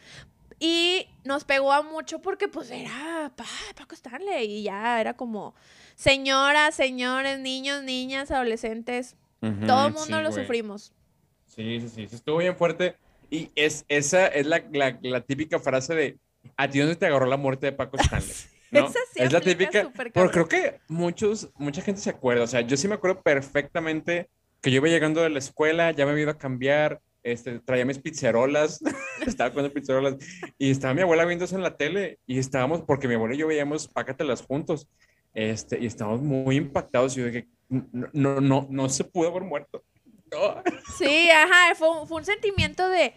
[0.59, 3.45] Y nos pegó a mucho porque pues era pa,
[3.77, 5.55] Paco Stanley y ya era como
[5.95, 9.17] señoras, señores, niños, niñas, adolescentes,
[9.67, 10.93] todo el mundo lo sufrimos.
[11.47, 12.97] Sí, sí, sí, estuvo bien fuerte.
[13.31, 16.19] Y es, esa es la, la, típica frase de,
[16.57, 18.33] ¿a ti dónde te agarró la muerte de Paco Stanley?
[18.71, 18.89] ¿No?
[19.15, 22.89] es la típica, pero creo que muchos, mucha gente se acuerda, o sea, yo sí
[22.89, 24.29] me acuerdo perfectamente
[24.61, 27.85] que yo iba llegando de la escuela, ya me había ido a cambiar, este, traía
[27.85, 28.81] mis pizzerolas,
[29.27, 30.15] estaba comiendo pizzerolas,
[30.59, 33.39] y estaba mi abuela viendo eso en la tele, y estábamos, porque mi abuela y
[33.39, 34.89] yo veíamos Pácatelas juntos,
[35.35, 39.85] este, y estábamos muy impactados, y yo dije, no, no, no, se pudo haber muerto.
[40.97, 43.13] Sí, ajá, fue, fue un sentimiento de,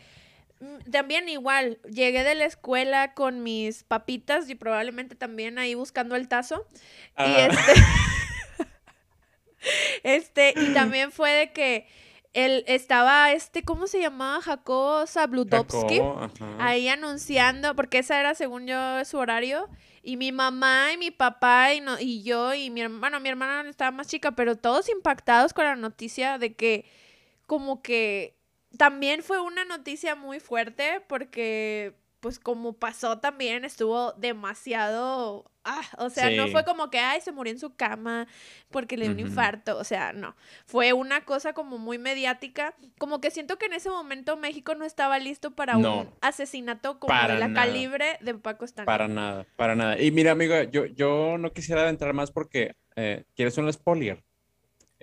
[0.60, 6.16] mm, también igual, llegué de la escuela con mis papitas y probablemente también ahí buscando
[6.16, 6.66] el tazo.
[7.16, 7.74] Y este,
[10.54, 11.88] este, y también fue de que
[12.34, 14.42] él estaba este, ¿cómo se llamaba?
[14.42, 16.02] Jacob Zabludovsky.
[16.60, 19.68] Ahí anunciando, porque esa era según yo su horario.
[20.02, 23.70] Y mi mamá y mi papá y, no, y yo y mi hermano, mi hermana
[23.70, 26.86] estaba más chica, pero todos impactados con la noticia de que
[27.46, 28.38] como que
[28.78, 36.10] también fue una noticia muy fuerte porque pues como pasó también, estuvo demasiado, ah, o
[36.10, 38.28] sea, no fue como que, ay, se murió en su cama
[38.70, 43.22] porque le dio un infarto, o sea, no, fue una cosa como muy mediática, como
[43.22, 47.38] que siento que en ese momento México no estaba listo para un asesinato como de
[47.38, 48.86] la calibre de Paco Stanley.
[48.86, 50.02] Para nada, para nada.
[50.02, 54.24] Y mira, amiga, yo, yo no quisiera entrar más porque, eh, ¿quieres un spoiler?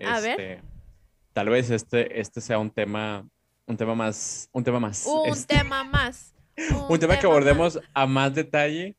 [0.05, 0.41] A ver.
[0.41, 0.63] Este,
[1.33, 3.27] tal vez este, este sea un tema,
[3.67, 5.07] un tema más, un tema más.
[5.07, 6.36] Un este, tema más
[6.89, 8.97] un, tema, que abordemos a más detalle,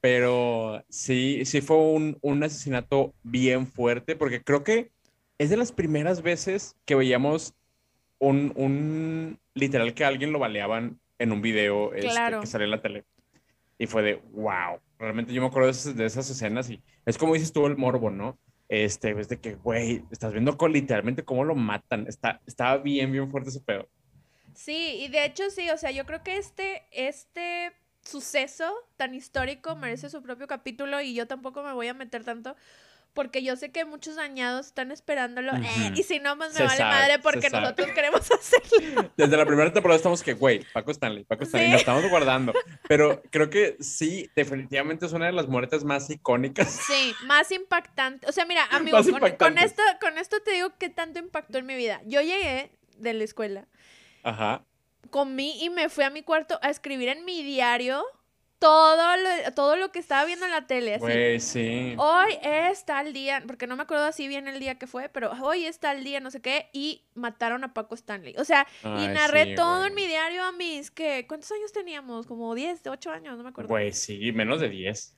[0.00, 4.90] pero sí, sí fue un, un, asesinato bien fuerte, porque creo que
[5.38, 7.54] es de las primeras veces que veíamos
[8.18, 12.08] un, un literal que alguien lo baleaban en un video este,
[12.40, 13.04] que sale en la tele.
[13.78, 17.18] Y fue de, wow, realmente yo me acuerdo de esas, de esas escenas y es
[17.18, 18.38] como dices tú el morbo, ¿no?
[18.68, 22.06] Este, es de que, güey, estás viendo con, literalmente cómo lo matan.
[22.08, 23.88] Está, estaba bien, bien fuerte ese pedo.
[24.56, 29.76] Sí, y de hecho sí, o sea, yo creo que este, este suceso tan histórico
[29.76, 32.56] merece su propio capítulo y yo tampoco me voy a meter tanto
[33.16, 36.84] porque yo sé que muchos dañados están esperándolo eh, y si no, más me vale
[36.84, 39.10] madre porque nosotros queremos hacerlo.
[39.16, 42.52] Desde la primera temporada estamos que, güey, Paco Stanley, Paco Stanley, nos estamos guardando.
[42.86, 46.70] Pero creo que sí, definitivamente es una de las muertes más icónicas.
[46.86, 48.26] Sí, más impactante.
[48.28, 48.98] O sea, mira, amigo,
[49.38, 52.02] con, esto, con esto te digo que tanto impactó en mi vida.
[52.04, 53.66] Yo llegué de la escuela
[54.26, 54.64] Ajá.
[55.10, 58.04] Comí y me fui a mi cuarto a escribir en mi diario
[58.58, 60.96] todo lo, todo lo que estaba viendo en la tele.
[60.96, 61.40] Así.
[61.40, 61.94] sí.
[61.96, 65.30] Hoy es tal día, porque no me acuerdo así bien el día que fue, pero
[65.42, 68.34] hoy es tal día, no sé qué, y mataron a Paco Stanley.
[68.38, 72.26] O sea, y narré todo en mi diario a mis, que ¿cuántos años teníamos?
[72.26, 73.68] Como 10, 8 años, no me acuerdo.
[73.68, 75.14] Güey, sí, menos de 10.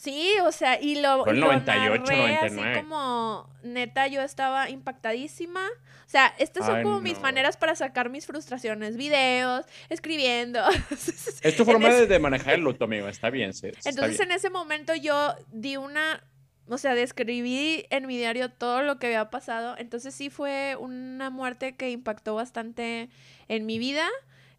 [0.00, 2.70] Sí, o sea, y lo, Fue el 98, 99.
[2.70, 5.60] así como, neta, yo estaba impactadísima.
[5.60, 8.96] O sea, estas son como mis maneras para sacar mis frustraciones.
[8.96, 10.60] Videos, escribiendo.
[11.42, 13.08] Es tu forma de, manejar el luto, amigo.
[13.08, 13.72] Está bien, sí.
[13.84, 16.24] Entonces, en ese momento yo di una...
[16.66, 19.74] O sea, describí en mi diario todo lo que había pasado.
[19.76, 23.10] Entonces sí fue una muerte que impactó bastante
[23.48, 24.08] en mi vida.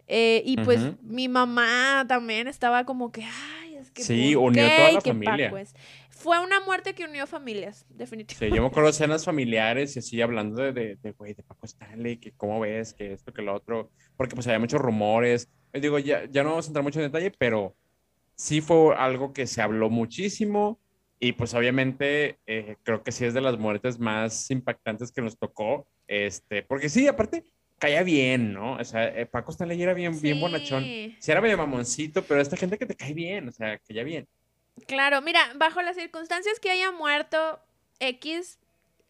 [0.08, 4.04] Eh, y pues mi mamá también estaba como que, ay, que.
[4.04, 5.54] Sí, unió toda la familia.
[6.10, 8.52] Fue una muerte que unió familias, definitivamente.
[8.52, 11.42] Sí, yo me acuerdo de escenas familiares y así hablando de, de, de, güey, de
[11.42, 15.50] Paco Stanley, que cómo ves, que esto, que lo otro, porque pues había muchos rumores.
[15.74, 17.76] Yo digo, ya, ya no vamos a entrar mucho en detalle, pero
[18.36, 20.80] sí fue algo que se habló muchísimo
[21.20, 25.38] y pues obviamente eh, creo que sí es de las muertes más impactantes que nos
[25.38, 27.46] tocó, este, porque sí, aparte
[27.82, 28.74] caía bien, ¿no?
[28.74, 30.84] O sea, eh, Paco Stanley era bien, bien bonachón.
[30.84, 34.04] Sí era medio mamoncito, pero esta gente que te cae bien, o sea, que ya
[34.04, 34.28] bien.
[34.86, 37.60] Claro, mira, bajo las circunstancias que haya muerto
[38.00, 38.60] X,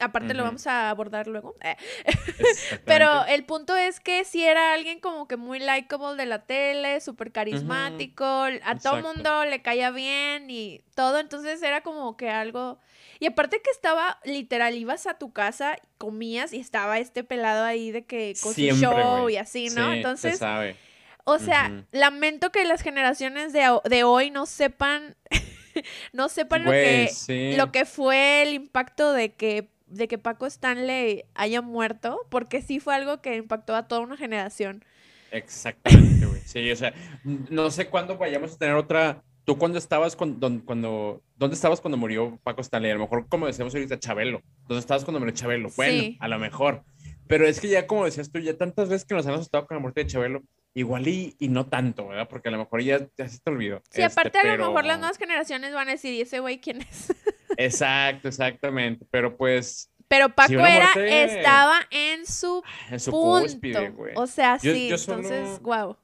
[0.02, 1.56] aparte lo vamos a abordar luego.
[1.62, 1.76] Eh,
[2.86, 7.00] pero el punto es que si era alguien como que muy likable de la tele,
[7.02, 12.80] súper carismático, a todo mundo le caía bien y todo, entonces era como que algo
[13.22, 17.92] y aparte que estaba, literal, ibas a tu casa, comías y estaba este pelado ahí
[17.92, 19.94] de que con su show y así, ¿no?
[19.94, 20.76] Entonces, sabe.
[21.24, 25.16] o sea, lamento que las generaciones de, de hoy no sepan,
[26.14, 27.12] no sepan lo, que,
[27.56, 32.80] lo que fue el impacto de que de que Paco Stanley haya muerto, porque sí
[32.80, 34.84] fue algo que impactó a toda una generación.
[35.32, 36.42] Exactamente, güey.
[36.46, 41.24] Sí, o sea, no sé cuándo vayamos a tener otra ¿Tú cuándo estabas cuando, cuando,
[41.36, 42.92] dónde estabas cuando murió Paco Stanley?
[42.92, 44.42] A lo mejor, como decíamos ahorita, Chabelo.
[44.68, 45.70] ¿Dónde estabas cuando murió Chabelo?
[45.76, 46.84] Bueno, a lo mejor.
[47.28, 49.76] Pero es que ya, como decías tú, ya tantas veces que nos han asustado con
[49.76, 52.28] la muerte de Chabelo, igual y, y no tanto, ¿verdad?
[52.30, 53.82] Porque a lo mejor ya, ya se te olvidó.
[53.90, 56.82] Sí, aparte a lo mejor las nuevas generaciones van a decir, ¿y ese güey quién
[56.82, 57.14] es?
[57.58, 59.06] Exacto, exactamente.
[59.12, 59.90] Pero pues...
[60.08, 63.80] Pero Paco era, estaba en su, en su punto.
[64.16, 65.96] O sea, sí, entonces, wow.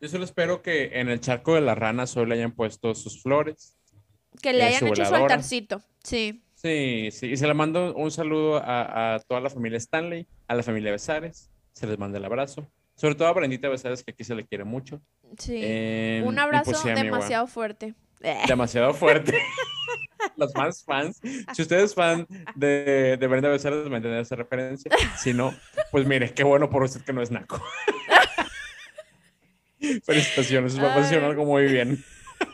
[0.00, 3.22] Yo solo espero que en el charco de la rana solo le hayan puesto sus
[3.22, 3.76] flores.
[4.40, 6.42] Que le eh, hayan hecho su altarcito, sí.
[6.56, 7.26] Sí, sí.
[7.26, 11.48] Y se le mando un saludo a, toda la familia Stanley, a la familia Besares.
[11.72, 12.68] Se les manda el abrazo.
[13.02, 15.02] Sobre todo a Brendita Besares, que aquí se le quiere mucho.
[15.36, 15.58] Sí.
[15.60, 17.96] Em, un abrazo pues demasiado fuerte.
[18.46, 19.36] Demasiado fuerte.
[20.36, 21.20] Los más fans.
[21.52, 24.92] Si ustedes es fan de, de Brenda Besares, me entienden esa referencia.
[25.18, 25.52] Si no,
[25.90, 27.60] pues mire, qué bueno por usted que no es naco.
[30.04, 32.04] Felicitaciones, va a funcionar algo muy bien.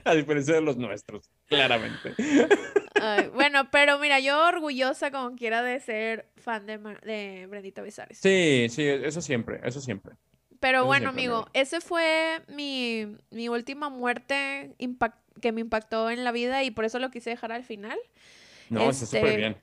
[0.04, 2.14] A diferencia de los nuestros, claramente.
[3.34, 8.16] bueno, pero mira, yo orgullosa como quiera de ser fan de, de Brendita Besares.
[8.16, 10.14] Sí, sí, eso siempre, eso siempre.
[10.60, 13.06] Pero bueno, amigo, ese fue mi,
[13.48, 14.74] última muerte
[15.40, 17.98] que me impactó en la vida y por eso lo quise dejar al final.
[18.68, 19.56] No, está súper este, bien.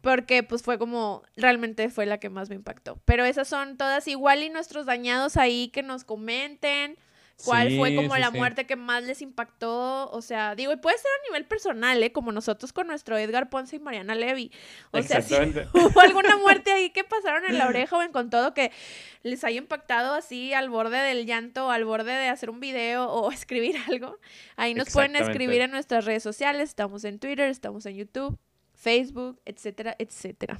[0.00, 3.00] Porque pues fue como, realmente fue la que más me impactó.
[3.04, 6.96] Pero esas son todas igual y nuestros dañados ahí que nos comenten
[7.42, 11.10] cuál fue como la muerte que más les impactó, o sea, digo, y puede ser
[11.20, 12.12] a nivel personal, ¿eh?
[12.12, 14.52] Como nosotros con nuestro Edgar Ponce y Mariana Levy.
[14.92, 15.34] O sea, si
[15.74, 18.70] hubo alguna muerte ahí que pasaron en la oreja o en con todo que
[19.22, 23.30] les haya impactado así al borde del llanto, al borde de hacer un video o
[23.32, 24.18] escribir algo,
[24.56, 28.38] ahí nos pueden escribir en nuestras redes sociales, estamos en Twitter, estamos en YouTube,
[28.74, 30.58] Facebook, etcétera, etcétera.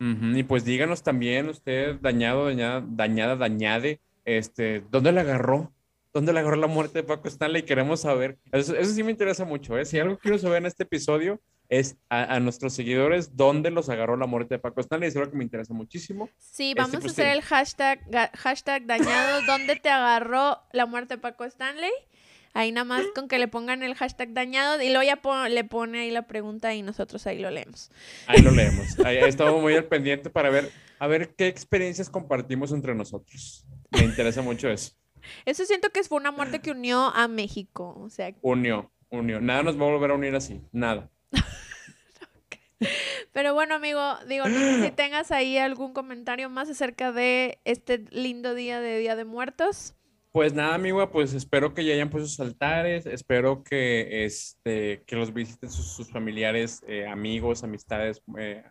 [0.00, 5.72] Y pues díganos también usted, dañado, dañada, dañada, dañade, este, ¿dónde la agarró?
[6.12, 7.62] Dónde le agarró la muerte de Paco Stanley.
[7.62, 8.38] Queremos saber.
[8.52, 9.78] Eso, sí me interesa mucho.
[9.78, 9.84] ¿eh?
[9.84, 14.26] Si algo quiero saber en este episodio es a, nuestros seguidores dónde los agarró la
[14.26, 15.08] muerte de Paco Stanley.
[15.08, 16.28] Es algo que me interesa muchísimo.
[16.38, 18.00] Sí, este, vamos a pues, hacer el hashtag,
[18.36, 19.42] hashtag dañado.
[19.46, 21.92] ¿Dónde te agarró la muerte de Paco Stanley?
[22.54, 26.00] Ahí nada más con que le pongan el hashtag dañado y luego ya le pone
[26.00, 27.90] ahí la pregunta y nosotros ahí lo leemos.
[28.26, 28.98] Ahí lo leemos.
[29.04, 33.66] Ahí estamos muy al pendiente para ver, a ver qué experiencias compartimos entre nosotros.
[33.90, 34.92] Me interesa mucho eso.
[35.44, 37.94] Eso siento que fue una muerte que unió a México.
[37.98, 39.40] O sea, unió, unió.
[39.40, 40.60] Nada nos va a volver a unir así.
[40.72, 41.10] Nada.
[43.32, 48.04] Pero bueno, amigo, digo, no sé si tengas ahí algún comentario más acerca de este
[48.10, 49.94] lindo día de Día de Muertos.
[50.32, 55.16] Pues nada, amigo, pues espero que ya hayan puesto sus altares, espero que, este, que
[55.16, 58.62] los visiten sus, familiares, eh, amigos, amistades, eh,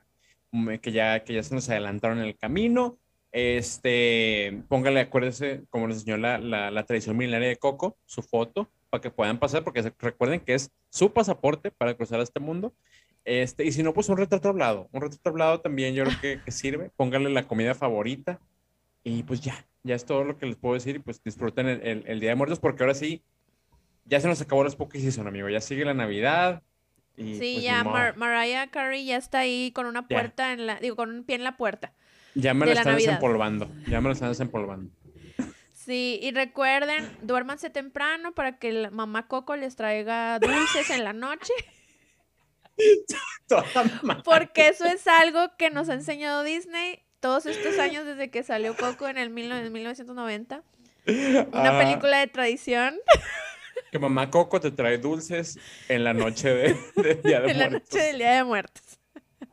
[0.82, 3.00] que, ya, que ya se nos adelantaron en el camino.
[3.40, 9.00] Este, póngale, acuérdese, como nos enseñó la, la, tradición milenaria de Coco, su foto, para
[9.00, 12.74] que puedan pasar, porque recuerden que es su pasaporte para cruzar a este mundo.
[13.26, 14.90] Este, y si no, pues un retrato hablado.
[14.92, 16.90] Un retrato hablado también yo creo que, que sirve.
[16.96, 18.40] Póngale la comida favorita.
[19.04, 20.96] Y pues ya, ya es todo lo que les puedo decir.
[20.96, 23.22] Y pues disfruten el, el, Día de Muertos, porque ahora sí,
[24.06, 25.48] ya se nos acabó los Spooky Season, amigo.
[25.48, 26.64] Ya sigue la Navidad.
[27.16, 30.96] Y, sí, pues, ya Mariah Carey ya está ahí con una puerta en la, digo,
[30.96, 31.94] con un pie en la puerta.
[32.38, 33.70] Ya me lo están desempolvando.
[33.88, 34.92] Ya me lo están desempolvando.
[35.74, 41.14] Sí, y recuerden, duérmanse temprano para que la mamá Coco les traiga dulces en la
[41.14, 41.54] noche.
[44.26, 48.76] Porque eso es algo que nos ha enseñado Disney todos estos años desde que salió
[48.76, 50.64] Coco en el 1990.
[51.08, 51.80] Una ah.
[51.80, 52.96] película de tradición.
[53.92, 55.58] Que mamá Coco te trae dulces
[55.88, 58.97] en la noche de, Día de En la noche del Día de Muertos.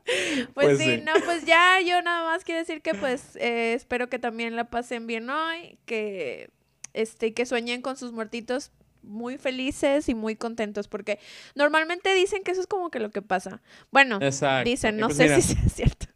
[0.55, 4.09] Pues, pues, sí, no, pues ya yo nada más quiero decir que pues eh, espero
[4.09, 6.51] que también la pasen bien hoy, que
[6.93, 8.71] este que sueñen con sus muertitos
[9.03, 11.19] muy felices y muy contentos porque
[11.55, 13.63] normalmente dicen que eso es como que lo que pasa.
[13.91, 14.19] Bueno,
[14.65, 16.07] dicen, no pues sé si es cierto.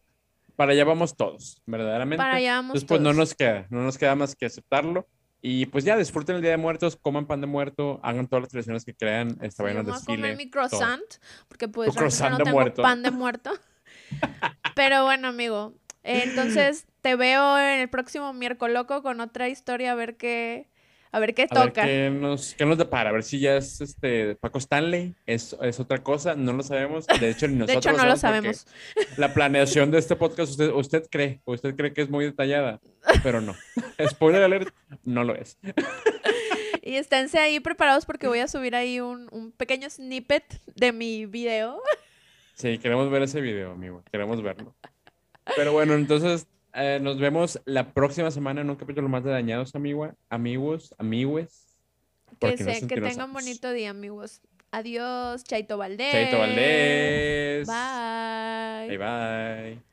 [0.57, 2.16] Para allá vamos todos, verdaderamente.
[2.16, 5.07] Para allá vamos Después no nos queda, no nos queda más que aceptarlo.
[5.41, 8.51] Y pues ya, disfruten el Día de Muertos, coman pan de muerto, hagan todas las
[8.51, 10.16] tradiciones que crean, esta sí, vayan al desfile.
[10.16, 11.05] comer mi croissant,
[11.47, 13.53] porque pues no tengo pan de muerto.
[14.74, 15.74] Pero bueno, amigo.
[16.02, 20.68] entonces te veo en el próximo miércoles loco con otra historia a ver qué.
[21.11, 21.84] A ver qué toca.
[21.84, 25.80] qué, nos, qué nos depara, a ver si ya es este Paco Stanley, es, es
[25.80, 27.06] otra cosa, no lo sabemos.
[27.06, 27.82] De hecho, ni nosotros.
[27.84, 28.66] de hecho, no lo sabemos.
[29.16, 32.78] La planeación de este podcast, usted, usted cree, usted cree que es muy detallada,
[33.22, 33.56] pero no.
[34.11, 34.68] Spoiler alert,
[35.02, 35.56] no lo es.
[36.82, 41.24] Y esténse ahí preparados porque voy a subir ahí un, un pequeño snippet de mi
[41.24, 41.82] video.
[42.59, 44.02] Sí, queremos ver ese video, amigo.
[44.11, 44.74] Queremos verlo.
[45.56, 49.74] Pero bueno, entonces eh, nos vemos la próxima semana en un capítulo más de Dañados,
[49.76, 51.76] amigo, amigos, amigües.
[52.40, 54.42] Que, sé, que tengan bonito día, amigos.
[54.72, 56.12] Adiós, Chaito Valdés.
[56.12, 57.66] Chaito Valdés.
[57.66, 58.88] Bye.
[58.88, 59.88] Bye, bye.